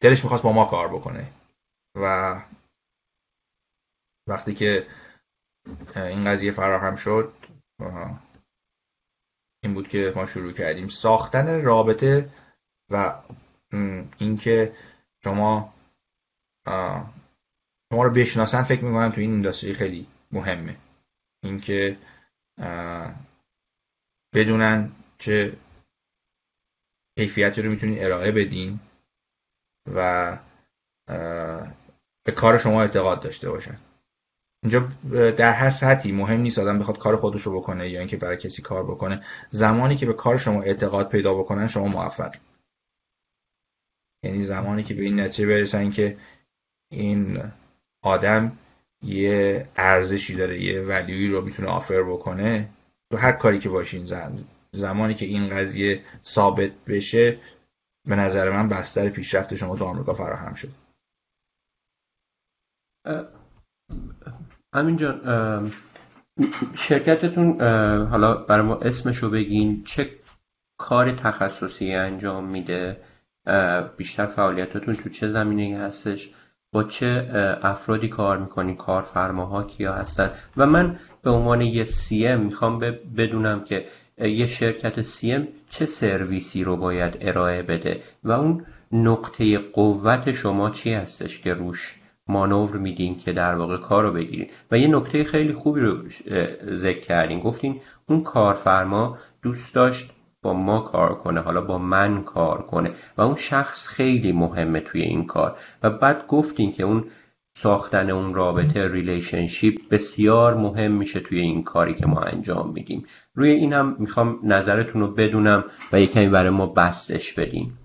[0.00, 1.32] دلش می‌خواست با ما کار بکنه.
[1.96, 2.34] و
[4.26, 4.86] وقتی که
[5.96, 7.32] این قضیه فراهم شد.
[9.62, 10.88] این بود که ما شروع کردیم.
[10.88, 12.30] ساختن رابطه
[12.90, 13.22] و
[14.18, 14.76] اینکه
[15.24, 15.74] شما
[17.92, 20.76] شما رو بشناسن فکر می‌کنم تو این اینداستری خیلی مهمه.
[21.42, 21.98] اینکه
[24.34, 25.56] بدونن که
[27.18, 28.80] کیفیتی رو می‌تونین ارائه بدین
[29.94, 30.38] و
[32.24, 33.78] به کار شما اعتقاد داشته باشن.
[34.64, 34.88] اینجا
[35.30, 38.62] در هر سطحی مهم نیست آدم بخواد کار خودش رو بکنه یا اینکه برای کسی
[38.62, 39.24] کار بکنه.
[39.50, 42.34] زمانی که به کار شما اعتقاد پیدا بکنن شما موفق.
[44.22, 46.18] یعنی زمانی که به این نتیجه برسن که
[46.92, 47.42] این
[48.02, 48.58] آدم
[49.02, 52.68] یه ارزشی داره یه ولیوی رو می‌تونه آفر بکنه
[53.10, 54.04] تو هر کاری که باشین
[54.72, 57.40] زمانی که این قضیه ثابت بشه
[58.08, 60.70] به نظر من بستر پیشرفت شما تو آمریکا فراهم شد.
[64.74, 65.72] همین جان
[66.74, 67.60] شرکتتون
[68.06, 69.84] حالا برای ما اسمشو بگین.
[69.84, 70.10] چه
[70.76, 72.96] کار تخصصی انجام میده؟
[73.96, 76.30] بیشتر فعالیتتون تو چه زمینه هستش؟
[76.72, 77.30] با چه
[77.62, 82.78] افرادی کار می‌کنی کارفرماها کیا هستن؟ و من به عنوان یه سی ام می‌خوام
[83.16, 83.86] بدونم که
[84.18, 90.70] یه شرکت سی ام چه سرویسی رو باید ارائه بده؟ و اون نقطه قوت شما
[90.70, 91.94] چی هستش که روش
[92.28, 94.48] مانور میدین که در واقع کار رو بگیرین.
[94.70, 96.08] و یه نکته خیلی خوبی رو
[96.76, 97.40] ذکر کردین.
[97.40, 100.12] گفتین اون کارفرما دوست داشت
[100.42, 102.90] با ما کار کنه حالا با من کار کنه.
[103.16, 105.58] و اون شخص خیلی مهمه توی این کار.
[105.82, 107.04] و بعد گفتین که اون
[107.56, 113.06] ساختن اون رابطه relationship بسیار مهم میشه توی این کاری که ما انجام میدیم.
[113.34, 117.78] روی این هم می‌خوام نظرتون رو بدونم و یه کمی برای ما بسطش بدیم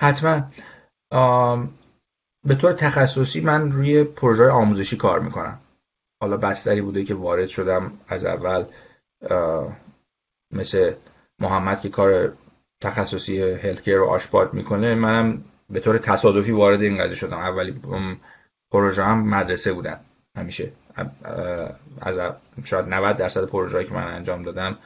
[0.00, 0.42] حتما.
[2.44, 5.60] به طور تخصصی من روی پروژه آموزشی کار می‌کنم.
[6.20, 8.64] حالا بستری بوده که وارد شدم از اول
[10.52, 10.94] مثل
[11.38, 12.32] محمد که کار
[12.80, 17.38] تخصصی هلتکر رو آشپارت می‌کنه منم به طور تصادفی وارد این قضیه شدم.
[17.38, 17.80] اولی
[18.70, 20.00] پروژه هم مدرسه بودن.
[20.36, 20.72] همیشه
[22.00, 22.18] از
[22.64, 24.78] شاید 90 درصد پروژه‌ای که من انجام دادم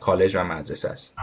[0.00, 1.14] کالج و مدرسه است.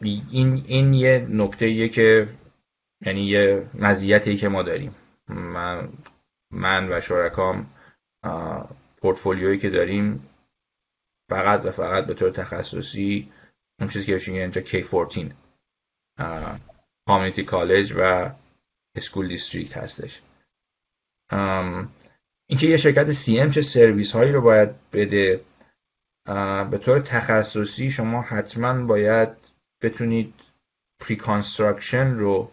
[0.00, 2.28] این این یه نکته که
[3.06, 4.94] یعنی یه مزیتی که ما داریم.
[5.28, 5.88] من
[6.50, 7.70] من و شرکام
[8.96, 10.28] پورتفولیویی که داریم
[11.30, 13.32] فقط و فقط به طور تخصصی
[13.80, 15.32] اون چیزی که بشین اینجا K14
[17.06, 18.30] community college و
[18.96, 20.22] school district هستش.
[22.48, 25.44] اینکه یه شرکت CM چه سرویس هایی رو باید بده
[26.70, 29.28] به طور تخصصی شما حتما باید
[29.82, 30.34] بتونید
[31.00, 32.50] pre-construction رو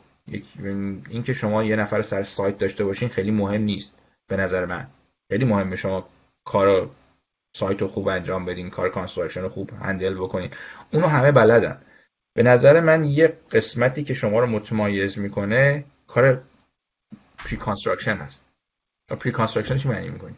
[1.10, 3.98] اینکه شما یه نفر سر سایت داشته باشین خیلی مهم نیست
[4.28, 4.88] به نظر من.
[5.32, 6.10] خیلی مهمه شما
[6.46, 6.90] کار
[7.56, 10.52] سایت رو خوب انجام بدین کار construction رو خوب handle بکنین.
[10.94, 11.82] اونو همه بلدن.
[12.34, 16.44] به نظر من یه قسمتی که شما رو متمایز می‌کنه کار
[17.38, 18.44] pre-construction هست.
[19.08, 20.36] pre-construction چی معنی می‌کنی؟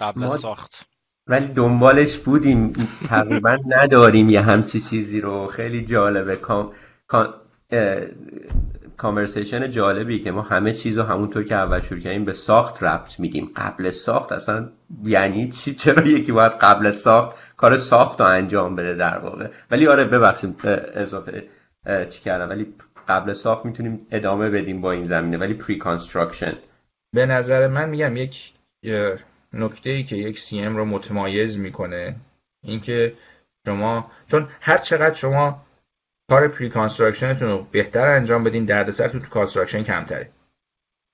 [0.00, 0.91] قبل ساخت.
[1.26, 2.72] ولی دنبالش بودیم.
[3.08, 5.46] تقریبا نداریم یه همچی چیزی رو.
[5.46, 6.36] خیلی جالبه.
[6.36, 6.72] con...
[8.96, 13.20] conversation جالبی که ما همه چیز رو همونطور که اول شروع کردیم به ساخت ربط
[13.20, 14.68] میدیم قبل ساخت اصلا
[15.04, 19.86] یعنی چی؟ چرا یکی باید قبل ساخت کار ساخت رو انجام بده در واقع؟ ولی
[19.86, 20.66] آره ببخشید.
[20.94, 21.48] اضافه
[22.08, 22.74] چی کردم؟ ولی
[23.08, 25.38] قبل ساخت می‌تونیم ادامه بدیم با این زمینه.
[25.38, 26.52] ولی pre-construction
[27.14, 28.52] به نظر من میگم یک
[29.52, 32.16] نکته ای که یک CM رو متمایز می‌کنه
[32.62, 33.16] اینکه
[33.66, 35.66] شما چون هر چقدر شما
[36.30, 40.30] کار pre-construction تون رو بهتر انجام بدین دردسرتون تو construction کمتره.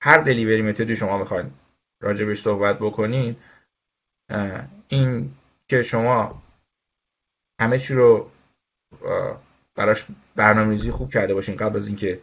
[0.03, 1.51] هر delivery method ی شما می‌خواین
[2.03, 3.37] راجبش صحبت بکنین
[4.89, 5.35] این
[5.69, 6.43] که شما
[7.61, 8.31] همه چی رو
[9.75, 12.21] براش برنامه‌ریزی خوب کرده باشین قبل از اینکه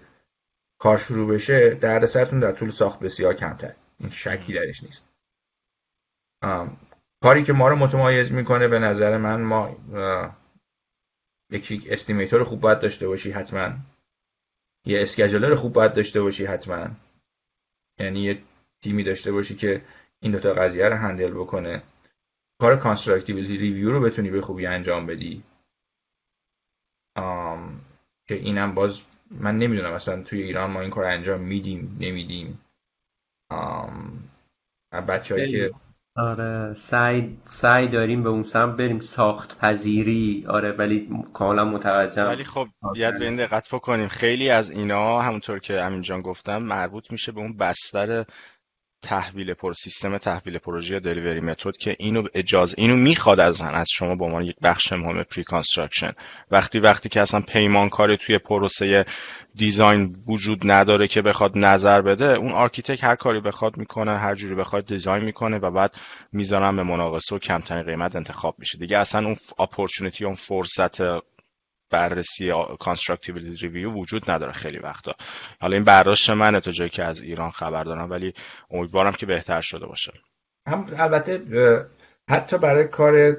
[0.80, 5.03] کار شروع بشه دردسرتون در طول ساخت بسیار کمتر این شکی درش نیست.
[7.24, 9.76] کاری که ما رو متمایز می‌کنه به نظر من ما
[11.52, 13.70] یک استیمیتور خوب باید داشته باشی حتما.
[14.86, 16.88] یه اسکجولر خوب باید داشته باشی حتما.
[18.00, 18.42] یعنی یه
[18.84, 19.86] تیمی داشته باشی که
[20.20, 21.84] این دوتا قضیه رو handle بکنه.
[22.62, 25.44] کار constructability review رو بتونی به خوبی انجام بدی.
[27.16, 27.82] آم،
[28.28, 32.62] که اینم باز من نمی‌دونم مثلا توی ایران ما این کار انجام میدیم نمیدیم.
[35.08, 35.74] بچه که
[36.18, 42.28] آره سعی سعی داریم به اون سمت بریم ساخت پذیری آره ولی کاملا متوجهم.
[42.28, 44.07] ولی خب بیاد به این دقت بکنیم.
[44.07, 48.26] خیلی از اینا همونطور که امین جان گفتم مربوط میشه به اون بستر
[49.06, 53.88] تحویل پر سیستم تحویل پروژه یا delivery method که اینو اجازه اینو می‌خواد از از
[53.91, 56.12] شما به عنوان یک بخش مهم pre-construction
[56.51, 59.06] وقتی وقتی که اصلا پیمانکاری توی پروسه
[59.56, 64.56] design وجود نداره که بخواد نظر بده اون architect هر کاری بخواد می‌کنه هر جوری
[64.56, 65.91] بخواد design می‌کنه و بعد
[66.32, 68.78] می‌ذارن به مناقصه و کمترین قیمت انتخاب میشه.
[68.78, 71.01] دیگه اصلا اون opportunity اون فرصت
[71.90, 75.14] بررسی constructability review وجود نداره خیلی وقتا.
[75.62, 78.34] حالا این برداشت منه تا جایی که از ایران خبر دارم ولی
[78.72, 80.14] امیدوارم که بهتر شده باشه.
[80.68, 81.42] هم البته
[82.30, 83.38] حتی برای کار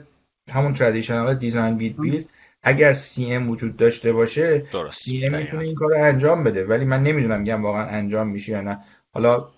[0.51, 2.25] همون traditional design bid build
[2.63, 6.65] اگر CM وجود داشته باشه درست CM می‌تونه این کار رو انجام بده.
[6.65, 8.85] ولی من نمی‌دونم میگم واقعا انجام میشه یا نه.
[9.15, 9.49] حالا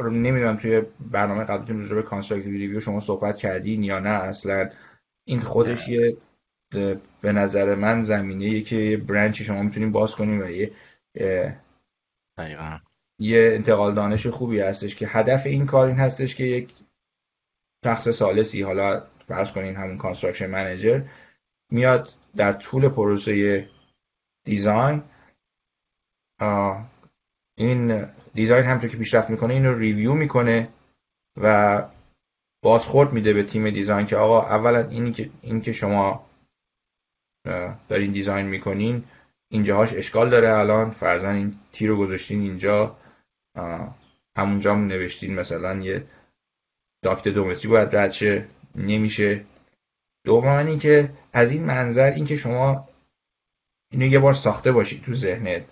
[0.00, 4.70] نمی‌دونم توی برنامه قبلیتون راجع به constructability review شما صحبت کردین یا نه اصلا
[5.24, 6.16] این خودش یه
[7.20, 10.72] به نظر من زمینه که branch ی شما می‌تونیم باز کنیم و یه
[12.38, 12.78] دقیقا.
[13.20, 16.74] یه انتقال دانش خوبی هستش که هدف این کار این هستش که یک
[17.84, 21.02] شخص ثالثی حالا فرض کنین همون construction manager
[21.72, 23.68] میاد در طول پروسه
[24.44, 25.02] design
[27.58, 30.68] این design همطور که پیشرفت می‌کنه اینو review می‌کنه
[31.36, 31.84] و
[32.62, 36.27] بازخورد میده به تیم دیزاین که آقا اولا اینی که این که شما
[37.88, 39.04] دارین دیزاین می‌کنین.
[39.50, 40.90] اینجاهاش اشکال داره الان.
[40.90, 42.96] فرزن این تیر رو گذاشتین اینجا.
[44.36, 46.04] همونجا نوشتین مثلا یه
[47.02, 48.48] داکت دومتری باید رد شه.
[48.74, 49.44] نمیشه.
[50.24, 52.88] دوم که از این منظر اینکه شما
[53.92, 55.64] اینو یه بار ساخته باشید تو ذهنت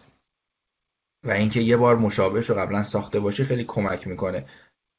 [1.24, 4.44] و اینکه یه بار مشابهش رو قبلا ساخته باشی خیلی کمک می‌کنه.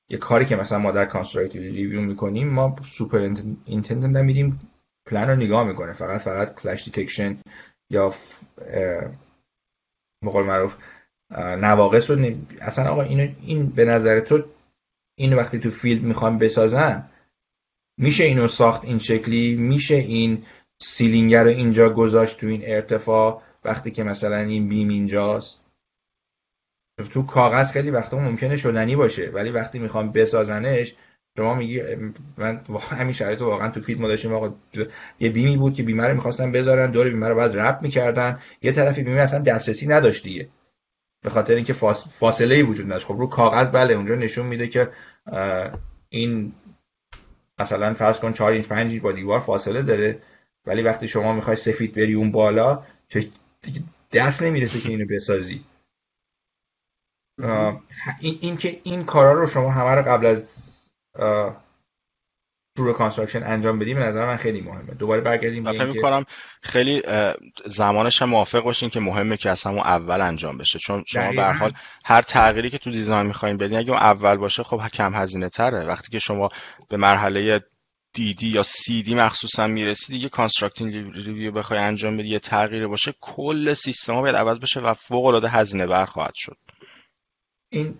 [0.09, 4.59] یه کاری که مثلا ما در constructability review می‌کنیم ما superintendent میریم
[5.07, 5.93] پلن رو نگاه می‌کنه.
[5.93, 7.37] فقط فقط clash detection
[7.89, 8.15] یا
[10.23, 10.77] مقال معروف
[11.37, 14.43] نواقص رو اصلا آقا اینو این به نظر تو
[15.17, 17.09] این وقتی تو field می‌خوام بسازن
[17.99, 20.45] میشه اینو ساخت این شکلی؟ میشه این
[20.81, 25.61] ceiling رو اینجا گذاشت تو این ارتفاع وقتی که مثلا این beam اینجاست؟
[27.13, 30.95] تو کاغذ خیلی وقتا ممکنه شدنی باشه ولی وقتی می‌خوام بسازنش
[31.37, 31.81] شما میگی
[32.37, 34.33] من همین شرایط واقعا تو فیلم داشتیم.
[34.33, 34.55] آقا
[35.19, 38.39] یه بیمی بود که بیمه رو می‌خواستن بذارن دور بیمه رو بعد رپ می‌کردن.
[38.61, 40.49] یه طرفی بیمه اصلا دسترسی نداشتیه
[41.23, 41.73] به خاطر اینکه
[42.09, 43.05] فاصله ای وجود نداشت.
[43.07, 44.89] خب رو کاغذ بله اونجا نشون میده که
[46.09, 46.53] این
[47.59, 50.19] مثلا فرض کن 4 اینچ 5 اینچ با دیوار فاصله داره.
[50.65, 52.83] ولی وقتی شما می‌خوای سفید بری اون بالا
[54.13, 55.63] دست نمی‌رسه که اینو بسازی.
[58.19, 60.66] این, این که این کارا رو شما همه رو قبل از
[62.77, 64.93] شروع construction انجام بدیم به نظر من خیلی مهمه.
[64.93, 66.25] دوباره برگردیم به فکر می‌کنم
[66.61, 67.01] خیلی
[67.65, 70.79] زمانش هم موافق باشین که مهمه که از همون اول انجام بشه.
[70.79, 71.73] چون شما به حال
[72.05, 75.85] هر تغییری که تو design می‌خواید بدین اگه اون اول باشه خب کم هزینه تره.
[75.85, 76.49] وقتی که شما
[76.89, 77.61] به مرحله
[78.13, 83.13] DD یا سی دی مخصوصا می‌رسی دیگه constructability review بخوای انجام بدی یه تغییر باشه
[83.21, 86.57] کل سیستم باید عوض بشه و فوق العاده هزینه بر خواهد شد.
[87.69, 87.99] این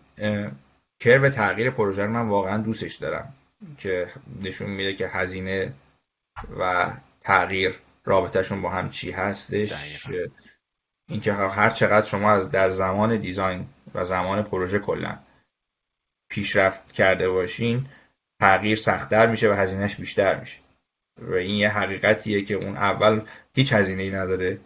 [0.99, 3.33] کرو تغییر پروژه رو من واقعا دوستش دارم
[3.77, 4.07] که
[4.41, 5.73] نشون میده که هزینه
[6.59, 9.73] و تغییر رابطهشون با هم چی هستش.
[11.09, 15.17] اینکه هر چقدر شما از در زمان دیزاین و زمان پروژه کلا
[16.29, 17.87] پیشرفت کرده باشین
[18.39, 20.59] تغییر سختتر میشه و هزینهش بیشتر میشه.
[21.21, 23.21] و این یه حقیقتیه که اون اول
[23.55, 24.59] هیچ هزینه ای نداره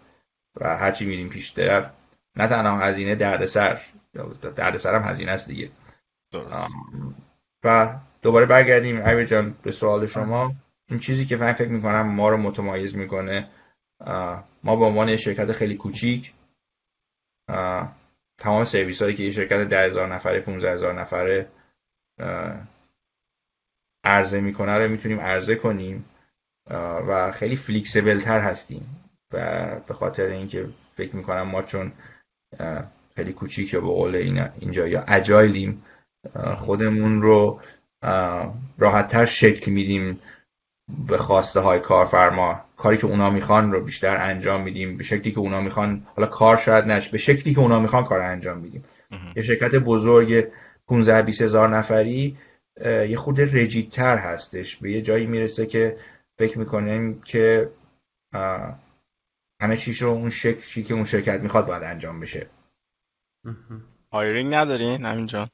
[0.55, 1.89] و هرچی میریم پیشتر
[2.35, 3.81] نه تنها هزینه دردسر
[4.55, 5.71] دردسر هم هزینه است دیگه.
[7.63, 9.01] و دوباره برگردیم.
[9.01, 10.53] امیر جان به سوال شما.
[10.89, 13.47] این چیزی که من فکر می‌کنم ما رو متمایز می‌کنه
[14.63, 16.33] ما به عنوان شرکت خیلی کوچیک
[18.37, 21.47] تمام سرویس هایی که یه شرکت ده هزار نفره 15 هزار نفره
[24.03, 26.05] عرضه می‌کنه رو می‌تونیم عرضه کنیم
[27.07, 29.11] و خیلی فلیکسیبل تر هستیم.
[29.33, 31.91] و به خاطر اینکه فکر می‌کنم ما چون
[33.15, 34.15] خیلی کوچیک به قول
[34.59, 35.83] اینجا یا اجایلیم
[36.57, 37.61] خودمون رو
[38.77, 40.19] راحتتر شکل میدیم
[41.07, 42.65] به خواسته های کارفرما.
[42.77, 44.97] کاری که اونا می‌خوان رو بیشتر انجام میدیم.
[44.97, 48.19] به شکلی که اونا می‌خوان حالا کار شاید نش به شکلی که اونا می‌خوان کار
[48.19, 48.83] انجام میدیم.
[49.35, 50.47] یه شرکت بزرگ
[50.87, 52.37] 15 20 هزار نفری
[52.85, 54.75] یه خود رجیدتر هستش.
[54.75, 55.97] به یه جایی می‌رسه که
[56.39, 57.71] فکر می‌کنیم که
[59.61, 62.47] همه چیش رو اون شکلی که اون شرکت می‌خواد باید انجام بشه.
[64.13, 65.49] هایرینگ ندارین همینجا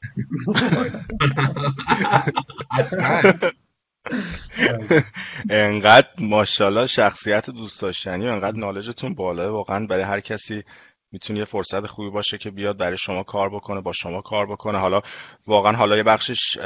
[5.49, 10.63] انقدر ماشاءالله شخصیت دوست داشتنی و انقدر نالجتون بالاه واقعا برای هر کسی
[11.11, 14.77] می‌تونه یه فرصت خوبی باشه که بیاد برای شما کار بکنه با شما کار بکنه.
[14.77, 15.01] حالا
[15.47, 16.57] واقعا حالا یه بخشش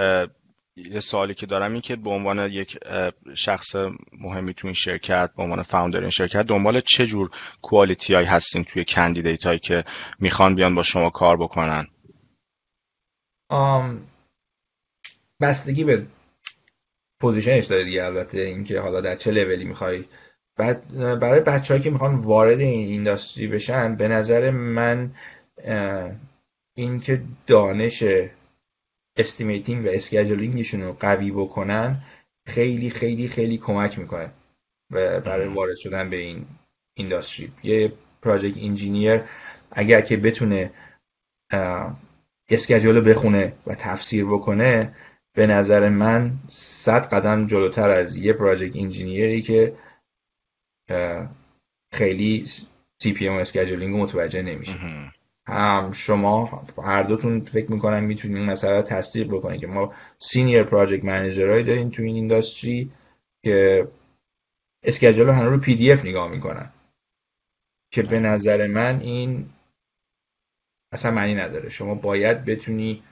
[0.76, 2.78] یه سوالی که دارم این که به عنوان یک
[3.36, 3.76] شخص
[4.14, 7.30] مهمی تو این شرکت به عنوان founder این شرکت دنبال چه جور
[7.62, 9.84] quality هایی هستین توی candidate هایی که
[10.20, 11.88] می‌خوان بیان با شما کار بکنن؟
[13.50, 14.08] آم
[15.42, 16.06] بستگی به
[17.20, 20.06] position ش داره دیگه البته اینکه حالا در چه لولی می‌خوای.
[20.58, 20.88] بعد
[21.20, 25.12] برای بچه‌هایی که می‌خوان وارد این industry بشن به نظر من
[26.76, 28.04] اینکه دانش
[29.22, 32.04] estimating و scheduling شون رو قوی بکنن
[32.48, 34.32] خیلی خیلی خیلی کمک می‌کنه
[34.92, 36.46] برای وارد شدن به این
[36.98, 37.52] industry.
[37.64, 39.22] یه project engineer
[39.72, 40.72] اگر که بتونه
[42.50, 44.96] schedule رو بخونه و تفسیر بکنه
[45.34, 49.76] به نظر من صد قدم جلوتر از یه project engineer ی که
[51.94, 52.46] خیلی
[53.02, 54.80] CPM scheduling متوجه نمیشه.
[55.52, 61.06] هم شما هر دوتون فکر می‌کنم می‌تونین این مسئله تصدیق بکنید که ما senior project
[61.06, 62.92] manager هایی داریم تو این industry
[63.44, 63.88] که
[64.84, 66.74] schedule رو رو PDF نگاه می‌کنن.
[67.94, 69.50] که به نظر من این
[70.94, 71.70] اصلا معنی نداره.
[71.70, 73.04] شما باید بتونی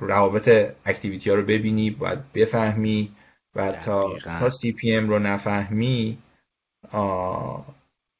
[0.00, 3.16] روابط activity ها رو ببینی باید بفهمی
[3.54, 6.18] و تا تا CPM رو نفهمی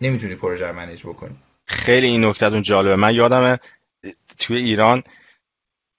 [0.01, 1.37] نمی‌تونی پروژه رو manage بکنی.
[1.71, 2.97] خیلی این نکتهتون جالبه.
[2.97, 3.59] من یادمه
[4.39, 5.03] توی ایران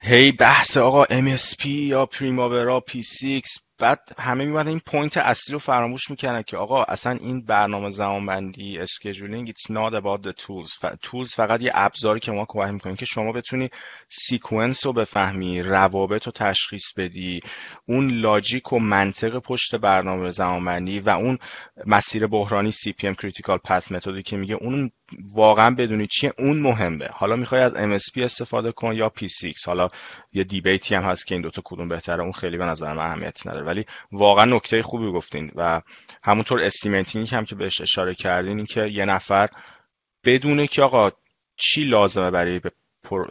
[0.03, 6.09] هی بحث آقا MSP یا Primavera P6 بعد همه میمدن این point اصلی رو فراموش
[6.09, 10.97] می‌کنن که آقا اصلا این برنامه زمانبندی scheduling it's not about the tools.
[11.01, 13.69] tools فقط یه ابزاری که ما کمک می‌کنیم که شما بتونی
[14.09, 17.39] sequence رو بفهمی روابط رو تشخیص بدی
[17.85, 21.37] اون logic و منطق پشت برنامه زمانبندی و اون
[21.85, 24.91] مسیر بحرانی CPM Critical Path method ی که میگه اون
[25.33, 27.07] واقعا بدونی چیه اون مهمه.
[27.13, 29.87] حالا می‌خوای از MSP استفاده کن یا P6 حالا
[30.33, 32.23] یه debate ی هم هست که این دوتا کدوم بهتره.
[32.23, 33.65] اون خیلی به نظر من اهمیتی نداره.
[33.65, 35.81] ولی واقعا نکته خوبی گفتین و
[36.23, 39.49] همونطور estimating هم که بهش اشاره کردین این که یه نفر
[40.25, 41.11] بدونه که آقا
[41.55, 42.59] چی لازمه برای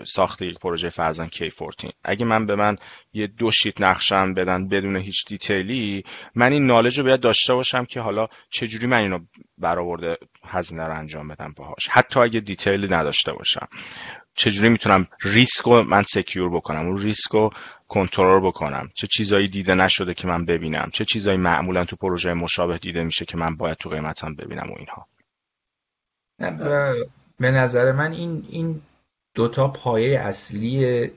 [0.05, 1.91] ساخت یک پروژه فرضاً K-14.
[2.05, 2.77] اگه من به من
[3.13, 6.05] یه دو sheet نقشم بدن بدون هیچ detail ی
[6.35, 9.19] من این knowledge رو باید داشته باشم که حالا چجوری من اینو
[9.59, 11.89] برآورده هزینه رو انجام بدم باهاش.
[11.91, 13.69] حتی اگه detail ی نداشته باشم.
[14.35, 17.51] چجوری می‌تونم ریسک رو من secure بکنم؟ اون ریسک رو
[17.89, 18.89] کنترل بکنم.
[18.95, 23.25] چه چیزایی دیده نشده که من ببینم؟ چه چیزایی معمولا تو پروژه مشابه دیده میشه
[23.25, 25.07] که من باید تو قیمتم ببینم و اینها؟
[27.39, 28.83] به نظر من این این
[29.35, 31.11] دوتا پایه اصلی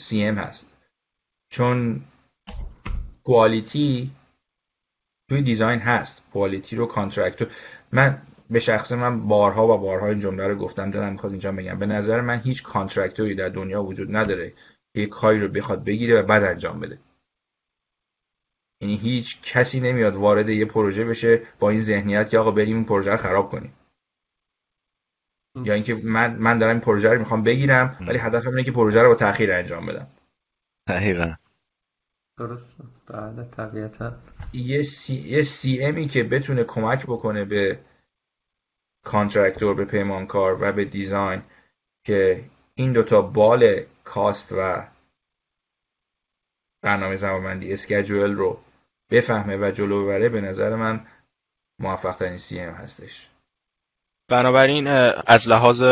[0.00, 0.66] CM هست.
[1.50, 2.04] چون
[3.24, 4.10] quality
[5.28, 6.22] توی design هست.
[6.32, 7.48] quality رو contract
[7.92, 11.78] من به شخص من بارها و بارها این جمله رو گفتم دلم می‌خواد اینجا بگم.
[11.78, 14.50] به نظر من هیچ contractor ی در دنیا وجود نداره
[14.94, 16.98] که یک کاری رو بخواد بگیره و بعد انجام بده.
[18.80, 22.84] یعنی هیچ کسی نمیاد وارد یه پروژه بشه با این ذهنیت که آقا بریم این
[22.84, 23.72] پروژه رو خراب کنیم.
[25.54, 29.02] یا اینکه من من دارم این پروژه رو می‌خوام بگیرم ولی هدفم اینه که پروژه
[29.02, 30.06] رو با تاخیر انجام بدم.
[30.88, 31.34] دقیقا.
[32.38, 34.16] درست بله طبیعتا.
[34.52, 37.78] یه C, یه CM ی که بتونه کمک بکنه به
[39.04, 41.42] contractor به پیمانکار و به design
[42.04, 42.44] که
[42.74, 44.88] این دوتا بال cost و
[46.82, 48.60] برنامه زمانبندی schedule رو
[49.10, 51.06] بفهمه و جلو ببره به نظر من
[51.78, 53.30] موفق ترین CM هستش.
[54.28, 54.86] بنابراین
[55.26, 55.82] از لحاظ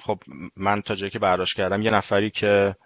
[0.00, 0.18] خب
[0.56, 2.76] من تا جایی که برداشت کردم یه نفری که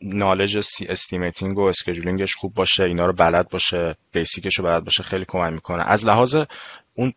[0.00, 0.56] knowledge
[0.88, 5.02] estimating و scheduling ش خوب باشه اینا رو بلد باشه basic ش رو بلد باشه
[5.02, 5.82] خیلی کمک می‌کنه.
[5.82, 6.36] از لحاظ
[6.94, 7.12] اون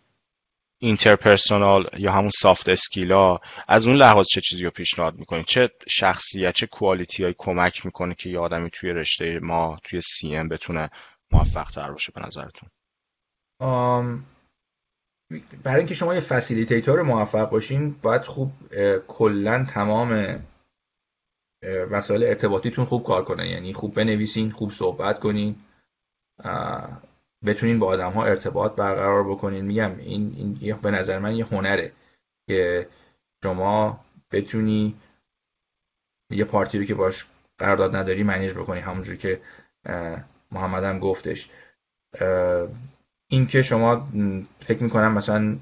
[0.78, 5.70] interpersonal یا همون soft skill ا از اون لحاظ چه چیزی رو پیشنهاد می‌کنید چه
[5.90, 10.90] شخصیت چه quality های کمک می‌کنه که یه آدمی توی رشته ما توی CM بتونه
[11.32, 12.70] موفق تر باشه به نظرتون؟
[15.64, 18.52] برای اینکه شما یه فسیلیتیتور موفق باشین باید خوب
[19.08, 20.40] کلا تمام
[21.64, 23.48] وسایل ارتباطیتون خوب کار کنه.
[23.48, 25.56] یعنی خوب بنویسین خوب صحبت کنین
[27.46, 29.66] بتونین با آدم ها ارتباط برقرار بکنین.
[29.66, 31.92] میگم این, این به نظر من یه هنره
[32.48, 32.88] که
[33.44, 34.96] شما بتونی
[36.32, 37.26] یه پارتی رو که باش
[37.58, 38.80] قرارداد نداری manage بکنی.
[38.80, 39.42] همونجور که
[40.52, 41.50] محمد هم گفتش.
[43.28, 44.10] این که شما
[44.60, 45.58] فکر می‌کنم مثلا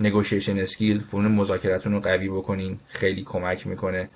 [0.00, 4.08] negotiation skill فنون مذاکرتون رو قوی بکنین خیلی کمک می‌کنه.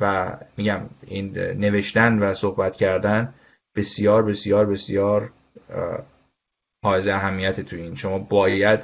[0.00, 3.34] و میگم این نوشتن و صحبت کردن
[3.74, 5.32] بسیار بسیار بسیار
[6.84, 7.94] حائز اهمیت تو این.
[7.94, 8.80] شما باید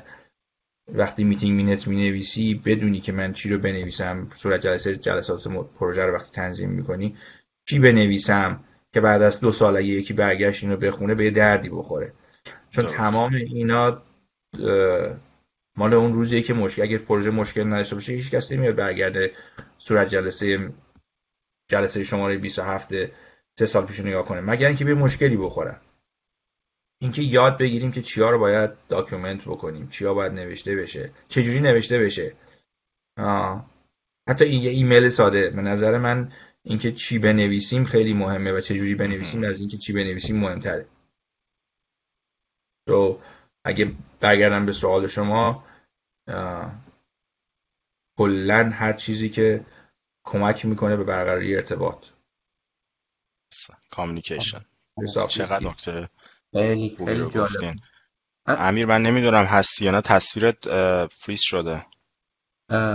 [0.88, 5.48] وقتی meeting minute می‌نویسی بدونی که من چی رو بنویسم صورت جلسه جلسات
[5.78, 7.16] پروژه رو وقتی تنظیم می‌کنی
[7.64, 8.64] چی بنویسم؟
[8.96, 12.12] که بعد از دو سال اگه یکی برگشت اینو بخونه به دردی بخوره.
[12.70, 14.02] چون تمام اینا
[15.76, 19.32] مال اون روزیه که مشکل اگر پروژه مشکل نداشته باشه هیچ کس نمیاد برگرده
[19.78, 20.72] صورت جلسه
[21.68, 22.88] جلسه شماره 27
[23.58, 24.40] سه سال پیش نگاه کنه.
[24.40, 25.80] مگر اینکه به مشکلی بخورن
[27.00, 31.98] اینکه یاد بگیریم که چیا رو باید document بکنیم چیا باید نوشته بشه چجوری نوشته
[31.98, 32.32] بشه.
[33.18, 33.70] آه.
[34.28, 35.50] حتی این یه ایمیل ساده.
[35.50, 36.32] به نظر من
[36.66, 40.88] اینکه چی بنویسیم خیلی مهمه و چجوری بنویسیم از اینکه چی بنویسیم مهمتره.
[42.88, 43.20] تو
[43.64, 45.64] اگه برگردم به سوال شما
[48.18, 49.66] کلا هر چیزی که
[50.24, 52.06] کمک می‌کنه به برقراری ارتباط.
[53.90, 54.64] کامیکیشن
[55.28, 56.08] چقدر نکته
[56.52, 57.78] خیلی خیلی جالب.
[58.46, 60.56] امیر من نمی‌دونم هستی یا نه تصویرت
[61.06, 61.86] فریز شده.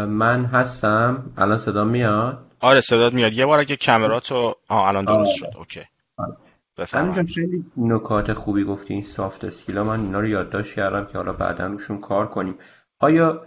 [0.07, 1.33] من هستم.
[1.37, 3.33] الان صدا میاد؟ آره صدات میاد.
[3.33, 5.53] یه بار اگه کامراتو آه الان درست شد.
[5.57, 5.81] okay.
[6.93, 8.93] همینجا خیلی نکات خوبی گفتی.
[8.93, 12.55] این soft skill ا من اینا رو یادداشت کردم که حالا بعدا روشون کار کنیم.
[12.99, 13.41] آیا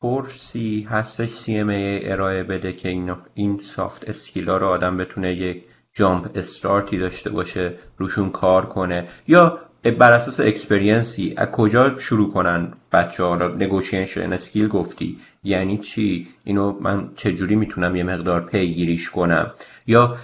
[0.00, 5.32] course ی هستش CMAA ارائه بده که این, این soft skill ا رو آدم بتونه
[5.34, 11.48] یک jump start ی داشته باشه روشون کار کنه؟ یا بر اساس experience ی از
[11.48, 15.18] کجا شروع کنن بچه ها negotiation skill گفتی.
[15.44, 19.50] یعنی چی؟ اینو من چجوری می‌تونم یه مقدار پیگیریش کنم؟
[19.86, 20.16] یا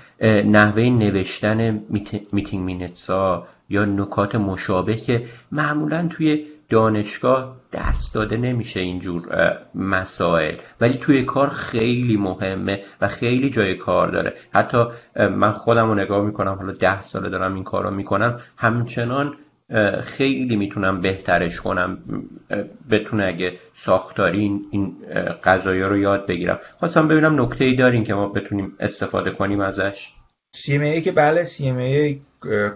[0.45, 1.81] نحوه نوشتن
[2.33, 9.23] meeting minutes ها یا نکات مشابه که معمولا توی دانشگاه درس داده نمیشه اینجور
[9.75, 10.55] مسائل.
[10.81, 14.35] ولی توی کار خیلی مهمه و خیلی جای کار داره.
[14.55, 14.85] حتی
[15.17, 18.41] من خودم رو نگاه می‌کنم حالا ده ساله دارم این کار رو می‌کنم.
[18.57, 19.35] همچنان
[20.05, 21.99] خیلی می‌تونم بهترش کنم
[22.91, 24.97] بتونه اگه ساختاری این
[25.45, 26.59] قضایا رو یاد بگیرم.
[26.79, 30.13] خواستم ببینم نکته ای دارین که ما بتونیم استفاده کنیم ازش.
[30.57, 32.17] CMA که بله CMA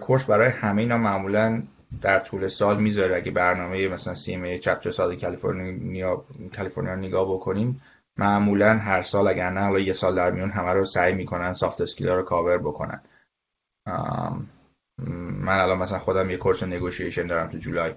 [0.01, 1.63] کورس برای همه اینا معمولا
[2.01, 3.15] در طول سال می‌ذاره.
[3.15, 6.25] اگه برنامه مثلا CMA چپتر سال کالیفرنیا
[6.55, 7.81] کالیفرنیا نگاه بکنیم
[8.17, 12.09] معمولا هر سال اگر نه یه سال در میون همه رو سعی می‌کنن soft skill
[12.09, 13.01] ا رو کاور بکنن.
[15.07, 17.93] من الان مثلا خودم یه course negotiation دارم تو جولای.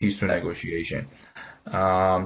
[0.00, 1.06] basic negotiation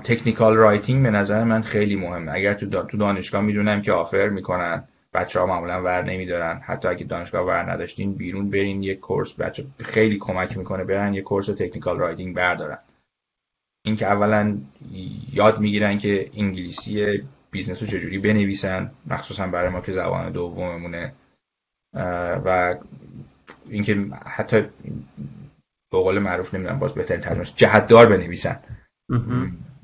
[0.04, 2.32] technical writing به نظر من خیلی مهمه.
[2.32, 6.60] اگر تو دانشگاه می‌دونم که offer می‌کنن بچه ها معمولا ور نمیدارن.
[6.64, 9.32] حتی اگه دانشگاه ور نداشتین بیرون برین یک course.
[9.32, 12.78] بچه خیلی کمک می‌کنه برن یک course technical writing بردارن.
[13.84, 14.58] اینکه اولا
[15.32, 18.90] یاد می‌گیرن که انگلیسی business رو چجوری بنویسن.
[19.06, 21.12] مخصوصا برای ما که زبان دوممونه.
[22.44, 22.74] و
[23.68, 24.60] اینکه حتی
[25.92, 28.60] به قول معروف نمی‌دونم باز بهترین ترجمهش جهتدار بنویسن.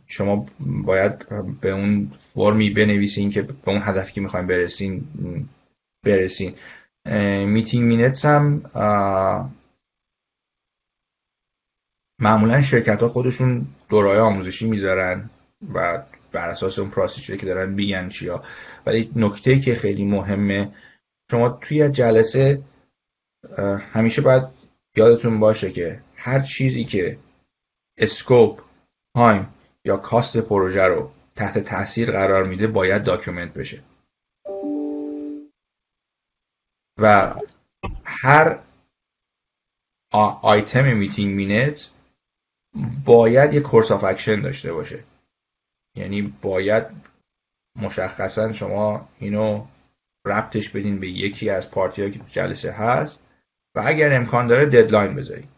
[0.06, 1.28] شما باید
[1.60, 5.04] به اون فرمی بنویسین که به اون هدفی که می‌خوایم برسین
[6.04, 6.54] برسین.
[7.46, 8.62] meeting minutes هم
[12.20, 15.30] معمولا شرکت ها خودشون دورای آموزشی می‌ذارن
[15.74, 16.02] و
[16.32, 18.42] بر اساس اون procedure ی که دارن بیگن چیا
[18.86, 20.72] ولی نکته که خیلی مهمه
[21.30, 22.62] شما توی جلسه
[23.92, 24.42] همیشه باید
[24.96, 27.18] یادتون باشه که هر چیزی که
[27.98, 28.60] scope
[29.14, 29.54] time
[29.84, 33.82] یا cost پروژه رو تحت تاثیر قرار میده باید document بشه.
[36.98, 37.34] و
[38.04, 38.58] هر
[40.42, 41.90] آیتم meeting minute
[43.04, 45.04] باید یه course of action داشته باشه.
[45.96, 46.86] یعنی باید
[47.76, 49.66] مشخصا شما اینو
[50.26, 53.22] ربطش بدین به یکی از party که جلسه هست
[53.74, 55.48] و اگر امکان داره deadline بذارید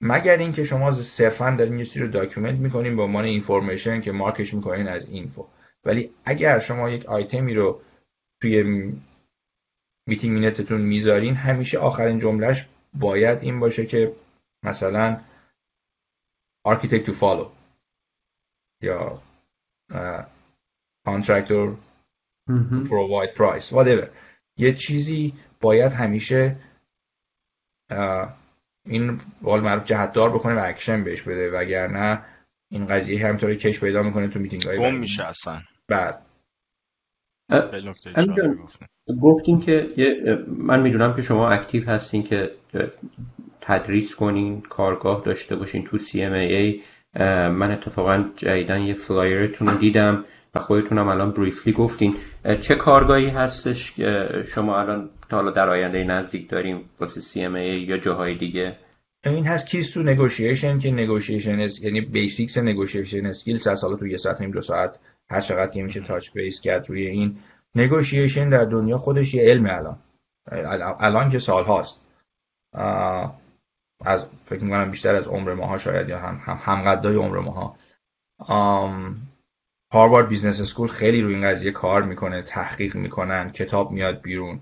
[0.00, 4.88] مگر اینکه شما صرفا دارین یه رو document می‌کنین به عنوان information که مارکش می‌کنین
[4.88, 5.46] as info.
[5.84, 7.80] ولی اگر شما یک آیتمی رو
[8.42, 8.62] توی
[10.06, 14.16] meeting minute تون می‌ذارین همیشه آخرین جملهش باید این باشه که
[14.62, 15.20] مثلا
[16.68, 17.48] architect to follow
[18.82, 19.22] یا
[21.08, 21.76] contractor
[22.84, 23.72] provide price.
[23.72, 24.06] Whatever.
[24.56, 26.56] یه چیزی باید همیشه
[28.86, 31.50] این قول معروف جهتدار بکنه و اکشن بهش بده.
[31.50, 32.22] وگرنه
[32.70, 35.60] این قضیه همینطوری کش پیدا می‌کنه تو میتینگ های گم میشه اصلا.
[35.88, 36.26] بعد.
[39.22, 39.60] گفتین.
[39.60, 39.88] که
[40.46, 42.50] من می‌دونم که شما active هستین که
[43.60, 46.80] تدریس کنین کارگاه داشته باشین تو CMAA
[47.50, 50.24] من اتفاقا جدیدا یه flyer تون رو دیدم.
[50.54, 52.16] و خودتونم الان briefly گفتین.
[52.60, 54.00] چه کارگاهی هستش
[54.54, 58.76] شما الان تا حالا در آینده نزدیک داریم واسه CMAA یا جاهای دیگه؟
[59.24, 64.40] این هست basic negotiation که negotiation یعنی basics negotiation skills هست حالا تو یه ساعت
[64.40, 64.98] نیم دو ساعت
[65.30, 67.36] هر چقدر که میشه touch base کرد روی این
[67.74, 69.98] negotiation در دنیا خودش یه علم الان.
[71.00, 72.00] الان که سال هاست.
[74.04, 77.76] از فکر می‌کنم بیشتر از عمر ماها شاید یا هم هم همقدای عمر ماها.
[79.94, 84.60] Harvard Business School خیلی روی این قضیه کار می‌کنه تحقیق می‌کنن کتاب میاد بیرون.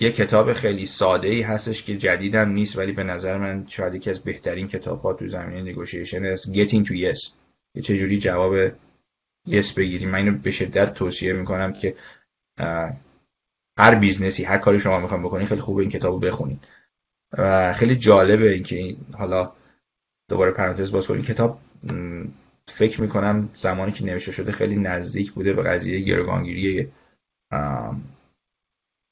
[0.00, 4.10] یه کتاب خیلی ساده ای هستش که جدیدم نیست ولی به نظر من شاید یکی
[4.10, 7.30] از بهترین کتاب ها تو زمینه negotiation است Getting to Yes.
[7.74, 8.54] یه چجوری جواب
[9.46, 10.10] yes بگیریم.
[10.10, 11.96] من اینو به شدت توصیه می‌کنم که
[13.78, 16.66] هر business ی هر کاری شما می‌خوام بکنید خیلی خوبه این کتاب رو بخونید.
[17.32, 19.52] و خیلی جالبه اینکه این حالا
[20.28, 21.60] دوباره پرانتز باز کنید کتاب
[22.68, 26.92] فکر می‌کنم زمانی که نوشته شده خیلی نزدیک بوده به قضیه گروگانگیری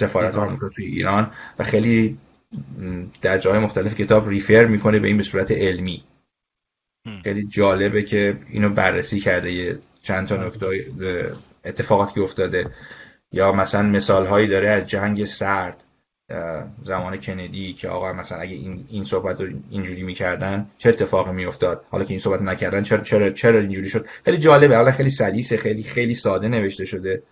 [0.01, 2.19] سفارت آمریکا توی ایران و خیلی
[3.23, 6.05] در جاهای مختلف کتاب refer می‌کنه به این به صورت علمی.
[7.23, 12.71] خیلی جالبه که اینو بررسی کرده یه چند تا نکته اتفاقاتی افتاده.
[13.33, 15.84] یا مثلا مثال هایی داره از جنگ سرد.
[16.83, 21.85] زمان کندی که آقا مثلا اگه این این صحبت رو اینجوری می‌کردن چه اتفاقی میافتاد؟
[21.91, 25.57] حالا که این صحبت نکردن چرا چرا چرا اینجوری شد؟ خیلی جالبه حالا خیلی سلیسه
[25.57, 27.23] خیلی خیلی ساده نوشته شده.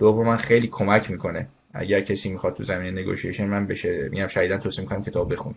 [0.00, 1.48] من خیلی کمک می‌کنه.
[1.74, 5.54] اگر کسی می‌خواد تو زمینه نگوشیشن من بشه میام شدیدا توصیه می‌کنم کتاب بخون.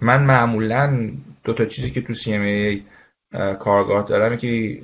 [0.00, 1.10] من معمولا
[1.44, 2.82] دو تا چیزی که تو CMAA
[3.58, 4.80] کارگاه دارم که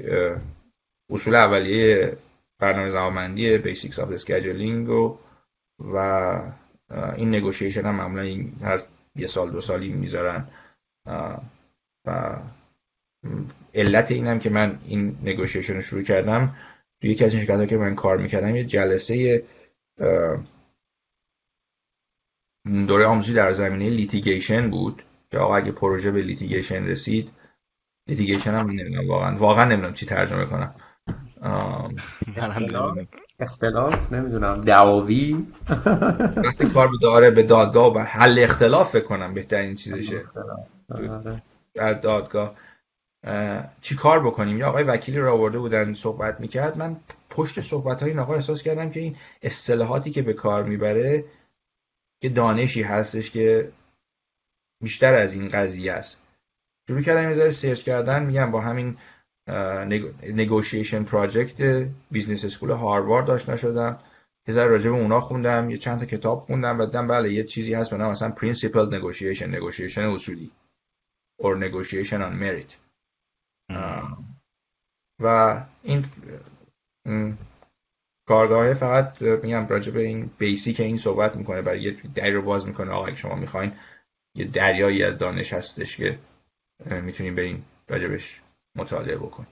[1.11, 2.16] اصول اولیه
[2.65, 5.19] برنامه زمانبندی basics of scheduling و
[5.81, 5.97] و
[7.17, 8.83] این negotiation هم معمولا هر
[9.17, 10.49] یه سال دو سالی می‌ذارن.
[12.07, 12.37] و
[13.75, 16.57] علت اینم که من این negotiation رو شروع کردم
[17.01, 19.43] توی یکی از این شرکت که من کار می‌کردم یه جلسه
[22.89, 27.33] دوره آموزشی در زمینه litigation بود که آقا اگه پروژه به litigation رسید
[28.09, 29.37] litigation هم نمی‌دونم واقعا.
[29.37, 30.75] واقعا نمی‌دونم چی ترجمه کنم.
[33.40, 34.61] اختلاف؟ نمی‌دونم.
[34.61, 35.47] دعاوی؟
[36.36, 40.24] وقتی کار به داره به دادگاه و حل اختلاف فکر کنم بهترین چیزشه.
[41.74, 42.55] در دادگاه.
[43.80, 46.78] چی کار بکنیم؟ یا آقای وکیلی رو آورده بودن صحبت می‌کرد.
[46.78, 46.97] من
[47.30, 51.24] پشت صحبت های این آقا احساس کردم که این اصطلاحاتی که به کار می‌بره
[52.20, 53.72] که دانشی هستش که
[54.82, 56.16] بیشتر از این قضیه است.
[56.88, 58.22] شروع کردم یه search کردن.
[58.22, 58.97] میگم با همین
[60.22, 63.99] negotiation project business school هاروارد آشنا شدم
[64.49, 67.45] یه ذره راجع به اونا خوندم یه چند تا کتاب خوندم و دیدم بله یه
[67.45, 70.51] چیزی هست به نام مثلا principled negotiation، negotiation اصولی.
[71.42, 72.76] Or negotiation on merit.
[75.22, 76.05] و این
[78.28, 82.66] کارگاه فقط میگم راجع به این basic این صحبت می‌کنه برای یه دری رو باز
[82.66, 82.90] می‌کنه.
[82.90, 83.72] آقا شما می‌خواین
[84.36, 86.18] یه دریایی از دانش هستش که
[86.90, 88.40] می‌تونیم برین راجبش
[88.77, 89.47] مطالعه بکن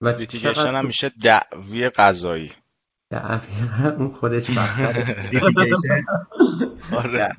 [0.00, 2.52] و litigation هم میشه دعوی قضایی.
[3.10, 4.50] دعوی؟ اون خودش
[6.92, 7.36] آره.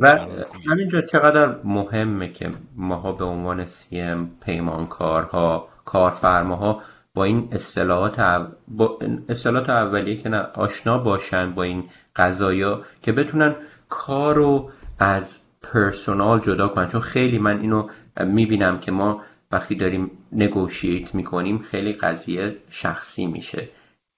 [0.00, 0.26] و
[0.70, 6.82] همینجا چقدر مهمه که ماها به عنوان CM پیمانکارها کارفرماها
[7.14, 8.20] با این اصطلاحات
[8.68, 8.98] با
[9.28, 11.84] اصطلاحات اولیه که نه آشنا باشن با این
[12.16, 13.54] قضایا که بتونن
[13.88, 16.88] کار رو از پرسونال جدا کنن.
[16.88, 17.88] چون خیلی من اینو
[18.20, 23.68] می‌بینم که ما وقتی داریم نگوشیت می‌کنیم خیلی قضیه شخصی میشه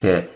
[0.02, 0.28] که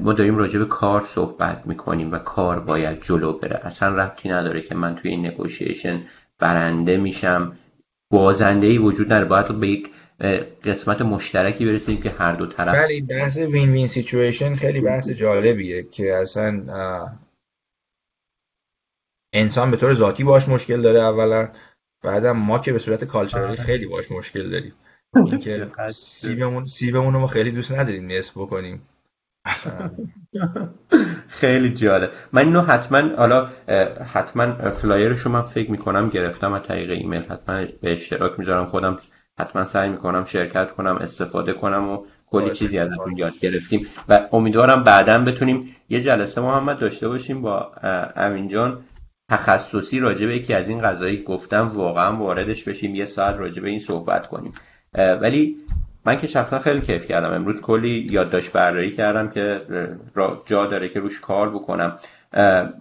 [0.00, 3.60] ما داریم راجع به کار صحبت می‌کنیم و کار باید جلو بره.
[3.66, 6.02] اصلا ربطی نداره که من توی این نگوشیشن
[6.38, 7.56] برنده میشم.
[8.12, 9.24] بازنده ای وجود نداره.
[9.24, 9.90] باید به یک
[10.64, 15.82] قسمت مشترکی برسیم که هر دو طرف بله بحث وین وین سیچویشن خیلی بحث جالبیه
[15.82, 16.66] که اصلا
[19.32, 21.48] انسان به طور ذاتی باش مشکل داره اولا.
[22.02, 23.62] بعدم ما که به صورت کالچرالی آره.
[23.62, 24.72] خیلی باش مشکل داریم.
[25.14, 28.82] اینکه سیبمون سیبمون رو ما خیلی دوست نداریم نصف بکنیم.
[31.28, 32.10] خیلی جالب.
[32.32, 33.50] من اینو حتما حالا
[34.12, 37.22] حتما فلایرش رو من فکر می‌کنم گرفتم از طریق ایمیل.
[37.22, 38.96] حتما به اشتراک می‌ذارم خودم.
[39.38, 43.86] حتما سعی می‌کنم شرکت کنم استفاده کنم و کلی چیزی ازتون یاد گرفتیم.
[44.08, 47.72] و امیدوارم بعدا بتونیم یه جلسه محمد داشته باشیم با
[48.16, 48.84] امین جان.
[49.30, 52.94] تخصصی راجع به یکی از این قضایی گفتم واقعا واردش بشیم.
[52.94, 54.52] یه ساعت راجع به این صحبت کنیم.
[54.94, 55.56] ولی
[56.06, 57.32] من که شخصا خیلی کیف کردم.
[57.32, 59.60] امروز کلی یادداشت برداری کردم که
[60.46, 61.98] جا داره که روش کار بکنم.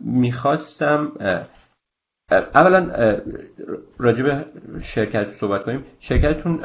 [0.02, 1.12] می‌خواستم
[2.32, 3.16] اولا
[3.97, 4.45] راجع به
[4.82, 5.84] شرکت صحبت کنیم.
[6.00, 6.64] شرکتتون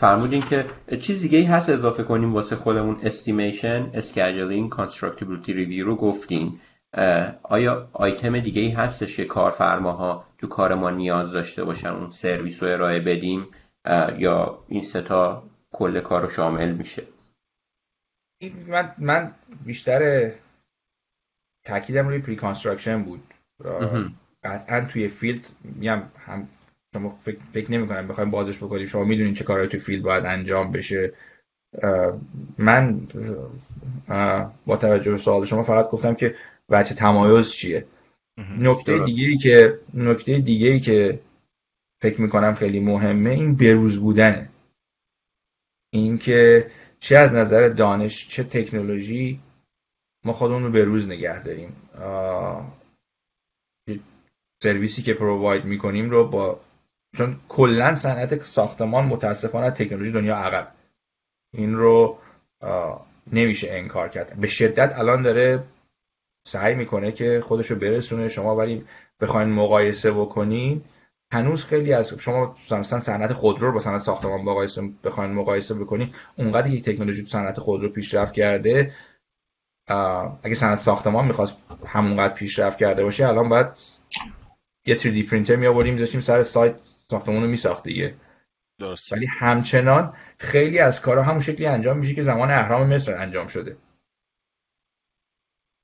[0.00, 0.64] فرمودین که
[1.00, 3.00] چیز دیگه ای هست اضافه کنیم واسه خودمون.
[3.02, 6.60] estimation scheduling constructability review رو گفتین.
[7.42, 12.62] آیا آیتم دیگه ای هستش که کارفرماها تو کار ما نیاز داشته باشن اون سرویس
[12.62, 13.46] رو ارائه بدیم
[14.18, 17.02] یا این ستا کل کار رو شامل میشه؟
[18.66, 19.34] من, من
[19.64, 20.32] بیشتر
[21.64, 23.34] تاکیدم روی preconstruction بود
[24.44, 26.48] قطعا توی field میگم هم
[26.94, 28.86] شما فکر, فکر نمی کنم بخوایم بازش بکنیم.
[28.86, 31.12] شما می‌دونین چه کارهایی توی field باید انجام بشه.
[32.58, 33.00] من
[34.66, 36.34] با توجه به سوال شما فقط گفتم که
[36.70, 37.86] بچه تمایز چیه؟
[38.58, 41.20] نکته دیگه ای که نکته دیگه ای که
[42.02, 44.48] فکر می‌کنم خیلی مهمه این بروز بودنه.
[45.92, 49.40] اینکه چه از نظر دانش چه تکنولوژی
[50.24, 51.76] ما خودمون رو بروز نگه داریم.
[54.62, 56.60] سرویسی که پروواید می‌کنیم رو با
[57.16, 60.74] چون کلا صنعت ساختمان متاسفانه تکنولوژی دنیا عقب.
[61.52, 62.18] این رو
[63.32, 64.36] نمیشه انکار کرد.
[64.40, 65.64] به شدت الان داره
[66.46, 68.28] سعی می‌کنه که خودشو برسونه.
[68.28, 68.84] شما ولی
[69.20, 70.84] بخواین مقایسه بکنین.
[71.32, 76.14] هنوز خیلی از شما مثلا صنعت خودرو رو با صنعت ساختمان مقایسه بخواین مقایسه بکنین
[76.36, 78.92] اونقدر یک تکنولوژی تو صنعت خودرو پیشرفت کرده.
[80.42, 83.66] اگه صنعت ساختمان می‌خواست همونقدر پیشرفت کرده باشه الان باید
[84.86, 86.74] یه 3D پرینتر می آوردیم میذاشتیم سر سایت
[87.10, 88.14] ساختمون رو میساخت دیگه.
[88.80, 93.46] درست ولی همچنان خیلی از کارها همون شکلی انجام میشه که زمان اهرام مصر انجام
[93.46, 93.76] شده.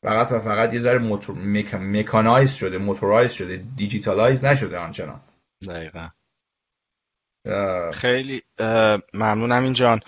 [0.05, 1.37] فقط و فقط یه ذره موتور
[1.79, 5.21] mechanize شده motorize شده digitalize نشده آنچنان.
[5.69, 6.09] دقیقا.
[7.93, 8.43] خیلی
[9.15, 10.01] ممنونم این جان.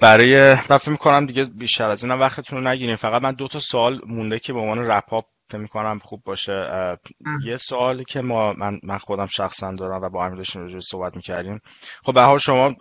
[0.00, 2.96] برای من می‌کنم دیگه بیشتر از اینم وقتتون رو نگیریم.
[2.96, 6.68] فقط من دو تا سوال مونده که به عنوان wrap up فکر می‌کنم خوب باشه.
[7.44, 11.60] یه سوالی که ما من, من خودم شخصا دارم و با امیر داشتیم صحبت می‌کردیم.
[12.04, 12.76] خب به حال شما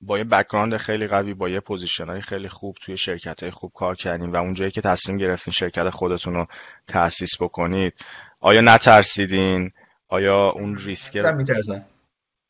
[0.00, 3.72] با یه background خیلی قوی با یه position های خیلی خوب توی شرکت های خوب
[3.74, 6.46] کار کردیم و اونجایی که تصمیم گرفتین شرکت خودتون رو
[6.86, 7.94] تأسیس بکنید
[8.40, 9.72] آیا نترسیدین؟
[10.08, 11.16] آیا اون ریسک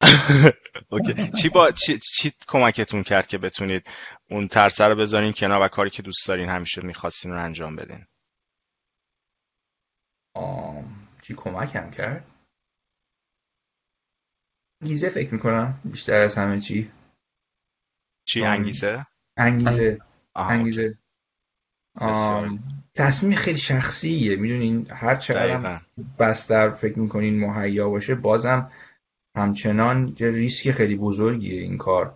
[0.90, 1.30] اوکی.
[1.30, 3.86] چی با چی, چی کمکتون کرد که بتونید
[4.30, 8.07] اون ترس رو بذارین کنار و کاری که دوست دارین همیشه می‌خواستین رو انجام بدین؟
[11.22, 12.24] چی کمکم کرد؟
[14.82, 16.90] انگیزه فکر می‌کنم بیشتر از همه چی.
[18.25, 19.07] چی انگیزه؟
[19.37, 19.99] انگیزه.
[20.35, 20.99] انگیزه.
[22.95, 24.37] تصمیم خیلی شخصیه.
[24.37, 25.81] می‌دونین هر چقدر
[26.18, 28.73] بستر فکر می‌کنین مهیا باشه بازم
[29.37, 32.14] همچنان یه ریسک خیلی بزرگیه این کار.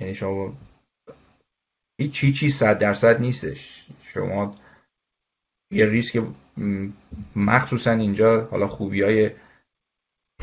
[0.00, 0.56] یعنی شما
[2.00, 3.86] هیچ چی چی صد درصد نیستش.
[4.02, 4.56] شما
[5.70, 6.22] یه ریسک
[7.36, 9.30] مخصوصا اینجا حالا خوبی های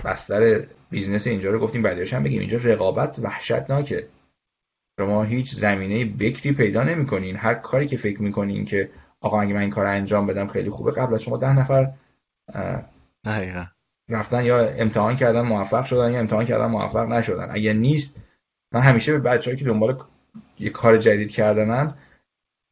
[0.06, 2.39] بستر business اینجا رو گفتیم بعدش هم بگیم.
[2.39, 4.07] اینجا رقابت وحشتناکه.
[4.99, 7.35] شما هیچ زمینه بکری پیدا نمی‌کنین.
[7.35, 8.89] هر کاری که فکر می‌کنین که
[9.21, 10.91] آقا اگه من این کار انجام بدم خیلی خوبه.
[10.91, 11.91] قبل از شما ده نفر
[14.09, 17.47] رفتن یا امتحان کردن موفق شدن یا امتحان کردن موفق نشدن.
[17.51, 18.15] اگه نیست
[18.73, 20.03] من همیشه به بچه‌ای که دنبال
[20.59, 21.93] یه کار جدید کردنن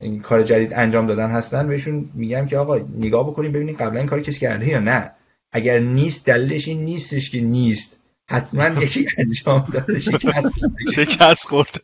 [0.01, 4.09] این کار جدید انجام دادن هستن بهشون میگم که آقا نگاه بکنیم ببینید قبلا این
[4.09, 5.11] کار کسی کرده یا نه.
[5.51, 7.98] اگر نیست دلیلش این نیستش که نیست.
[8.29, 10.53] حتما یکی انجام داده شکست
[10.93, 11.81] شکست خورد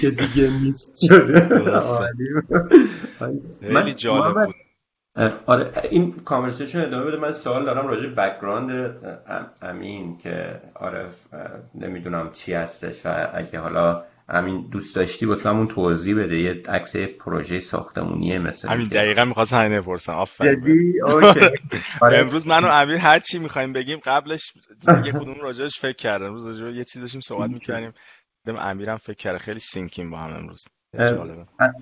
[0.00, 1.06] که دیگه نیست.
[1.06, 1.48] شده
[3.60, 4.54] خیلی جالب بود.
[5.46, 7.16] آره این conversation ادامه بده.
[7.16, 8.96] من سوال دارم راجع background
[9.62, 11.06] امین که آره
[11.74, 16.38] نمی‌دونم چی هستش و اگه حالا همین دوست داشتی واسه همون توضیح بده.
[16.38, 20.12] یه عکس پروژه ساختمونیه مثل همین دقیقا می‌خواست همین بپرسم.
[20.12, 20.94] آفرین.
[22.00, 22.18] آره.
[22.18, 24.52] امروز من و امیر هر چی می‌خوایم بگیم قبلش
[25.04, 26.26] یه کدوم راجعش فکر کردم.
[26.26, 27.92] امروز راجع یه چیزی داشتیم صحبت می‌کردیم.
[28.46, 30.64] دم امیرم فکر کرده خیلی سینکیم با هم امروز.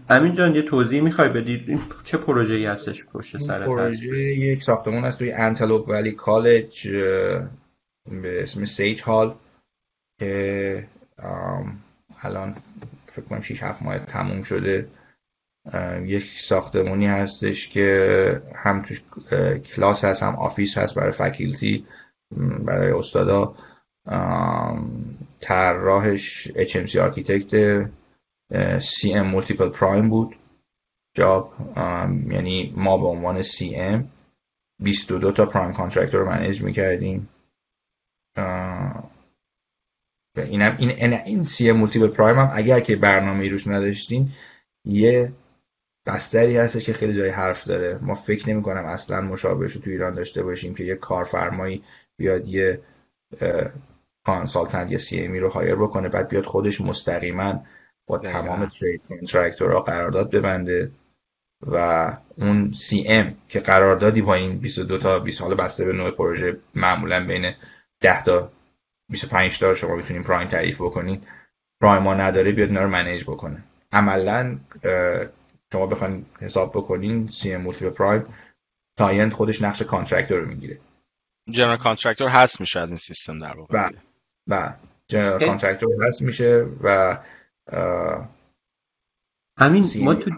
[0.09, 5.05] امین جان یه توضیح می‌خوای بدید چه پروژه ای هستش پشت سر پروژه یک ساختمون
[5.05, 9.34] هست توی انتلوپ ولی کالج به اسم سیج هال
[10.20, 10.88] که
[12.22, 12.57] الان
[13.07, 14.88] فکر کنم 6 7 ماه تموم شده.
[16.03, 19.03] یک ساختمونی هستش که هم توش
[19.74, 21.87] کلاس هست هم office هست برای faculty
[22.64, 23.54] برای استادا.
[25.40, 27.83] طراحش HMC Architects
[28.78, 30.36] CM multiple prime بود.
[31.14, 31.53] job
[32.30, 34.04] یعنی ما به عنوان CM
[34.82, 37.28] 22 تا prime contractor رو manage می‌کردیم.
[40.42, 44.32] اینم این این CM multiple prime هم اگر که برنامه روش نداشتین
[44.84, 45.32] یه
[46.06, 47.98] بستری هستش که خیلی جای حرف داره.
[48.02, 51.84] ما فکر نمی کنم اصلا مشابهش رو تو ایران داشته باشیم که یه کارفرمایی
[52.16, 52.80] بیاد یه
[54.26, 57.64] کانسالتنت یا سی امی رو هایر بکنه بعد بیاد خودش مستقیما
[58.06, 60.90] با تمام ترید کنترکتورها قرارداد ببنده
[61.66, 66.10] و اون سی ام که قراردادی با این 22 تا 20 حالا بسته به نوع
[66.10, 67.52] پروژه معمولا بین
[68.00, 68.50] 10 تا
[69.09, 71.22] 25 تا شما می‌تونین پرایم تعریف بکنین.
[71.80, 73.64] prime ها نداره بیاد اینا رو manage بکنه.
[73.93, 74.59] عملا
[75.72, 78.25] شما بخواین حساب بکنین CM multiple prime
[78.99, 80.79] client خودش نقش contractor رو می‌گیره.
[81.50, 83.89] general contractor هست میشه از این سیستم در واقع.
[83.89, 83.99] بله
[84.47, 84.75] بله.
[85.08, 87.18] general contractor هست میشه و
[89.59, 90.30] همین ما تو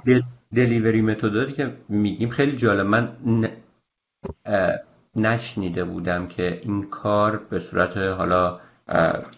[0.55, 2.87] دلیوری متداری که میگیم خیلی جالب.
[2.87, 3.17] من
[5.27, 8.59] نشنیده بودم که این کار به صورت حالا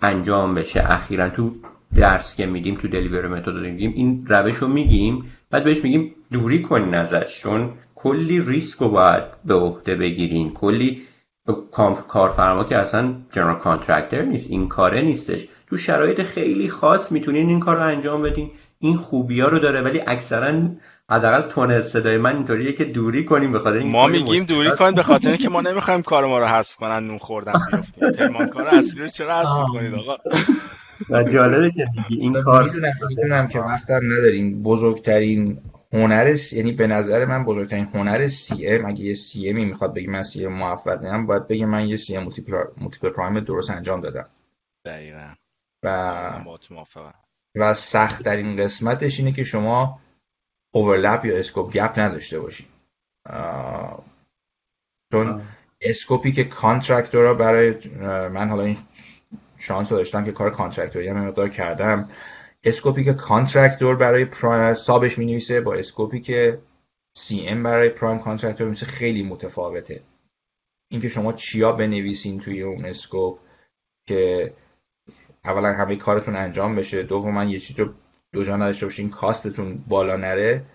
[0.03, 0.85] انجام بشه.
[0.87, 1.53] اخیرا تو
[1.95, 5.25] درس که میدیم تو delivery method میگیم این روش رو میگیم.
[5.51, 11.03] بعد بهش میگیم دوری کنین ازش چون کلی ریسک رو باید به عهده بگیرین کلی
[12.09, 15.49] کارفرما که اصلا general contractor نیست این کاره نیستش.
[15.67, 18.51] تو شرایط خیلی خاص می‌تونین این کار رو انجام بدین.
[18.79, 20.69] این خوبی ها رو داره ولی اکثرا
[21.13, 25.03] حداقل تون صدای من اینطوریه که دوری کنیم به خاطر ما میگیم دوری کنیم به
[25.03, 29.09] خاطر اینکه ما نمی‌خوایم کار ما رو حذف کنن نون خوردن بیافتیم کار اصلی رو
[29.09, 30.17] چرا حذف می‌کنید آقا؟
[31.11, 32.71] و جالبه که میگی این کار
[33.09, 34.63] می‌دونم که وقتا نداریم.
[34.63, 35.59] بزرگترین
[35.93, 40.23] هنر یعنی به نظر من بزرگترین هنر CM اگه یه CM ی می‌خواد بگه من
[40.23, 44.29] CM موفق نیم باید بگه من یه CM multiple prime درست انجام دادم.
[44.85, 45.35] دقیقا.
[45.83, 46.45] و
[47.55, 50.01] و سخت در این قسمتش اینه که شما
[50.73, 52.67] overlap یا scope gap نداشته باشید
[55.13, 55.43] چون
[55.81, 57.89] scope ی که contractor ا برای
[58.29, 58.79] من حالا این
[59.59, 62.09] شانس رو داشتم که کار contractor ی هم مقدار کردم.
[62.65, 66.59] scope ی که contractor برای prime sub ش می نویسه با scope ی که
[67.17, 70.03] CM برای prime contractor می خیلی متفاوته.
[70.91, 73.39] اینکه شما چیا بنویسین توی اون scope
[74.07, 74.53] که
[75.45, 77.93] اولا همه کارتون انجام بشه دوما یه چیز رو
[78.33, 80.67] دو جا نداشته باشین cost تون بالا نره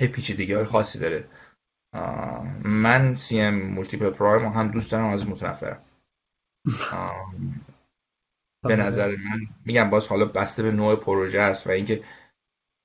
[0.00, 1.28] یه پیچیدگی های خاصی داره.
[2.64, 5.82] من CM multiple prime هم دوست دارم از متنفرم.
[8.64, 12.04] به نظر من میگم باز حالا بسته به نوع پروژه است و اینکه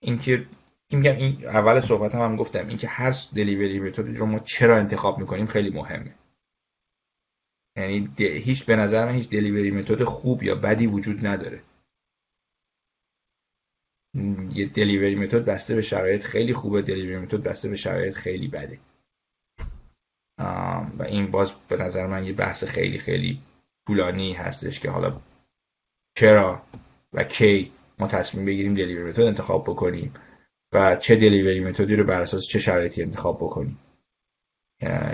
[0.01, 0.47] اینکه
[0.93, 5.19] میگم این اول صحبت هم, هم گفتم اینکه هر delivery method رو ما چرا انتخاب
[5.19, 6.15] می‌کنیم خیلی مهمه.
[7.77, 11.61] یعنی هیچ به نظر من هیچ دلیوری متد خوب یا بدی وجود نداره.
[14.75, 16.81] دلیوری متد بسته به شرایط خیلی خوبه.
[16.81, 18.79] دلیوری متد بسته به شرایط خیلی بده.
[20.97, 23.41] و این باز به نظر من یه بحث خیلی خیلی
[23.87, 25.21] طولانی هستش که حالا
[26.15, 26.61] چرا
[27.13, 30.13] و کی ما تصمیم بگیریم دلیوری متد انتخاب بکنیم
[30.73, 33.79] و چه دلیوری متدی رو بر اساس چه شرایطی انتخاب بکنیم.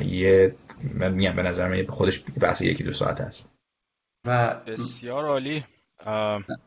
[0.06, 0.56] یه
[0.94, 3.46] من میگم به نظر من خودش بحث یکی دو ساعت هست.
[4.26, 5.64] و بسیار عالی.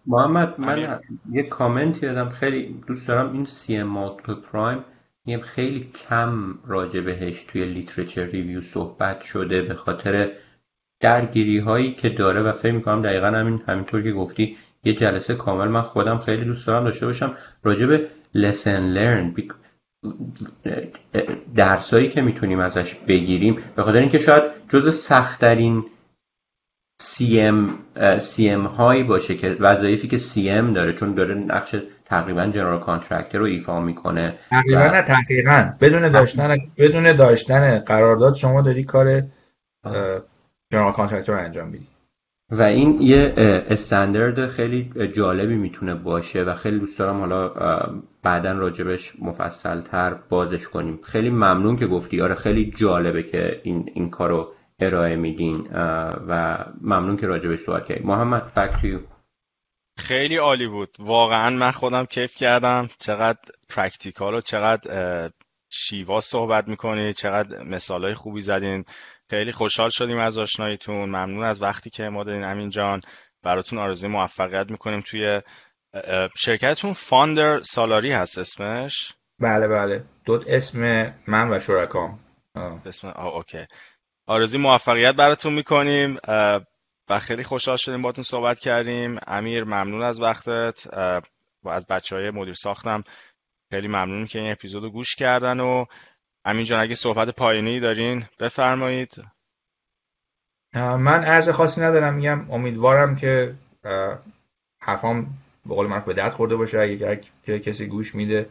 [0.07, 1.01] محمد من
[1.33, 4.17] یه کامنت یادم خیلی دوست دارم این CM
[4.53, 4.85] prime
[5.27, 10.33] میگم خیلی کم راجع بهش توی literature review صحبت شده به خاطر
[11.01, 15.69] درگیری هایی که داره و فکر می‌کنم دقیقا همین همینطور که گفتی یه جلسه کامل
[15.69, 17.35] من خودم خیلی دوست دارم داشته باشم.
[17.63, 19.43] راجع به lesson learn
[21.55, 25.85] درسایی که می‌تونیم ازش بگیریم به خاطر اینکه شاید جز سختترین
[27.01, 33.45] CM, هایی باشه که وظایفی که CM داره چون داره نقش تقریبا general contractor رو
[33.45, 34.39] ایفا می‌کنه.
[34.51, 35.73] تقریبا نه تقریبا.
[35.81, 39.23] بدون داشتن بدون داشتن قرارداد شما داری کار
[40.73, 41.87] general contractor رو انجام میدی.
[42.51, 43.35] و این یه
[43.71, 47.53] استاندارد خیلی جالبی می‌تونه باشه و خیلی دوست دارم حالا
[48.23, 50.99] بعدا راجبش مفصل تر بازش کنیم.
[51.03, 52.21] خیلی ممنون که گفتی.
[52.21, 55.69] آره خیلی جالبه که این, این کارو ارائه میدین
[56.29, 59.01] و ممنون که راجبش صحبت کردیم محمد فقط
[59.99, 60.97] خیلی عالی بود.
[60.99, 62.89] واقعا من خودم کیف کردم.
[62.99, 63.39] چقدر
[63.69, 65.31] practical و چقدر
[65.71, 68.85] شیوا صحبت می‌کنی چقدر مثال های خوبی زدین.
[69.31, 71.09] خیلی خوشحال شدیم از آشناییتون.
[71.09, 72.45] ممنون از وقتی که ما دادین.
[72.45, 73.01] امین جان
[73.43, 75.01] براتون آرزوی موفقیت می‌کنیم.
[75.01, 75.41] توی
[76.37, 80.05] شرکتتون فاندر سالاری هست اسمش؟ بله بله.
[80.25, 82.19] دو اسم من و شرکام.
[82.87, 83.67] اسم آه اوکی.
[84.29, 86.19] آرزوی موفقیت براتون می‌کنیم.
[87.09, 89.19] و خیلی خوشحال شدیم باتون صحبت کردیم.
[89.27, 90.87] امیر ممنون از وقتت.
[91.63, 93.05] و از بچه های مدیر ساختم.
[93.71, 95.85] خیلی ممنون که این اپیزود رو گوش کردن و
[96.45, 99.23] امین جان اگه صحبت پایانی دارین بفرمایید.
[100.75, 102.15] من عرض خاصی ندارم.
[102.15, 103.55] میگم امیدوارم که
[104.79, 105.27] حرفام
[105.67, 106.79] به قول معروف به درد خورده باشه.
[106.79, 107.15] اگر
[107.59, 108.49] کسی گوش میده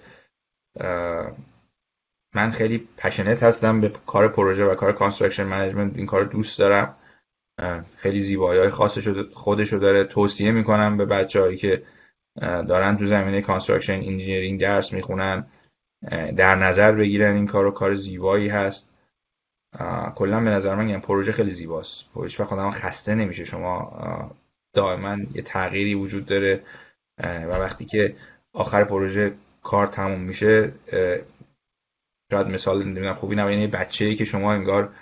[2.38, 6.96] من خیلی passionate هستم به کار پروژه و کار construction management این کار دوست دارم.
[7.98, 8.70] خیلی زیبایی های
[9.34, 10.04] خودش رو داره.
[10.04, 11.84] توصیه می‌کنم به بچه که
[12.42, 15.46] دارن تو زمینه construction engineering درس می‌خونن
[16.38, 18.90] در نظر بگیرن این کار رو کار زیبایی هست.
[20.16, 22.06] کلا به نظر من پروژه خیلی زیباست.
[22.14, 23.46] پروژه خودم خسته نمیشه.
[23.46, 23.92] شما
[24.74, 26.64] دائما یه تغییری وجود داره.
[27.24, 28.16] و وقتی که
[28.54, 29.34] آخر پروژه
[29.64, 30.72] کار تموم میشه
[32.32, 34.94] شاید مثال نمی‌دونم خوبی نه یعنی بچه ای که شما انگار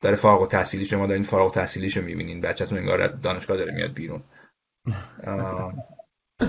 [0.00, 2.40] داره فارغ التحصیلی شما دارین فارغ التحصیلیش رو می‌بینین.
[2.40, 4.22] بچه‌تون انگار دانشگاه داره میاد بیرون.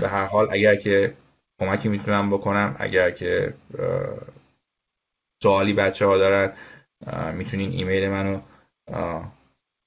[0.00, 1.14] به هر حال اگر که
[1.60, 3.54] کمکی می‌تونم بکنم اگر که
[5.42, 6.52] سوالی بچه ها دارن
[7.32, 8.40] می‌تونین ایمیل منو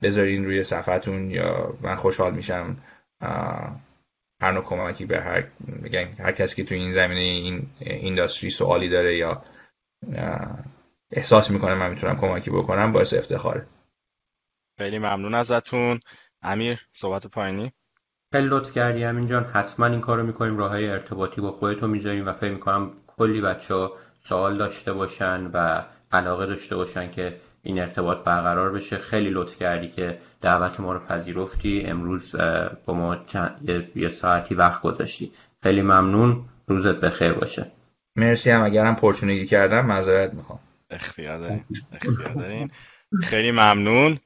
[0.02, 2.78] بذارین روی صفحتون یا من خوشحال میشم
[4.42, 5.44] هر نوع کمکی به هر
[6.20, 9.44] هر کسی که تو این زمینه این اینداستری سوالی داره یا
[11.12, 13.68] احساس می‌کنه من می‌تونم کمکی بکنم باعث افتخاره.
[14.78, 16.00] خیلی ممنون ازتون.
[16.42, 17.74] امیر صحبت پایینی؟
[18.32, 19.44] خیلی لطف کردی همین جان.
[19.44, 23.74] حتما این کارو می‌کنیم راه های ارتباطی با خودتون می‌ذاریم و فکر می‌کنم کلی بچه
[23.74, 23.92] ها
[24.24, 28.98] سوال داشته باشن و علاقه داشته باشن که این ارتباط برقرار بشه.
[28.98, 31.82] خیلی لطف کردی که دعوت ما رو پذیرفتی.
[31.86, 32.36] امروز
[32.86, 33.18] با ما
[33.96, 35.32] یه ساعتی وقت گذاشتی.
[35.64, 36.46] خیلی ممنون.
[36.68, 37.72] روزت بخیر باشه.
[38.16, 40.60] مرسی هم اگرم پرچونگی کردم معذرت می‌خوام.
[40.90, 42.72] اختیار دارین اختیار دارین
[43.24, 44.20] خیلی ممنون.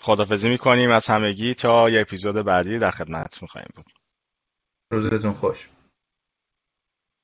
[0.00, 3.84] خدافزی می‌کنیم از همگی تا یه اپیزود بعدی در خدمتتون خواهیم بود.
[4.90, 5.68] روزتون خوش.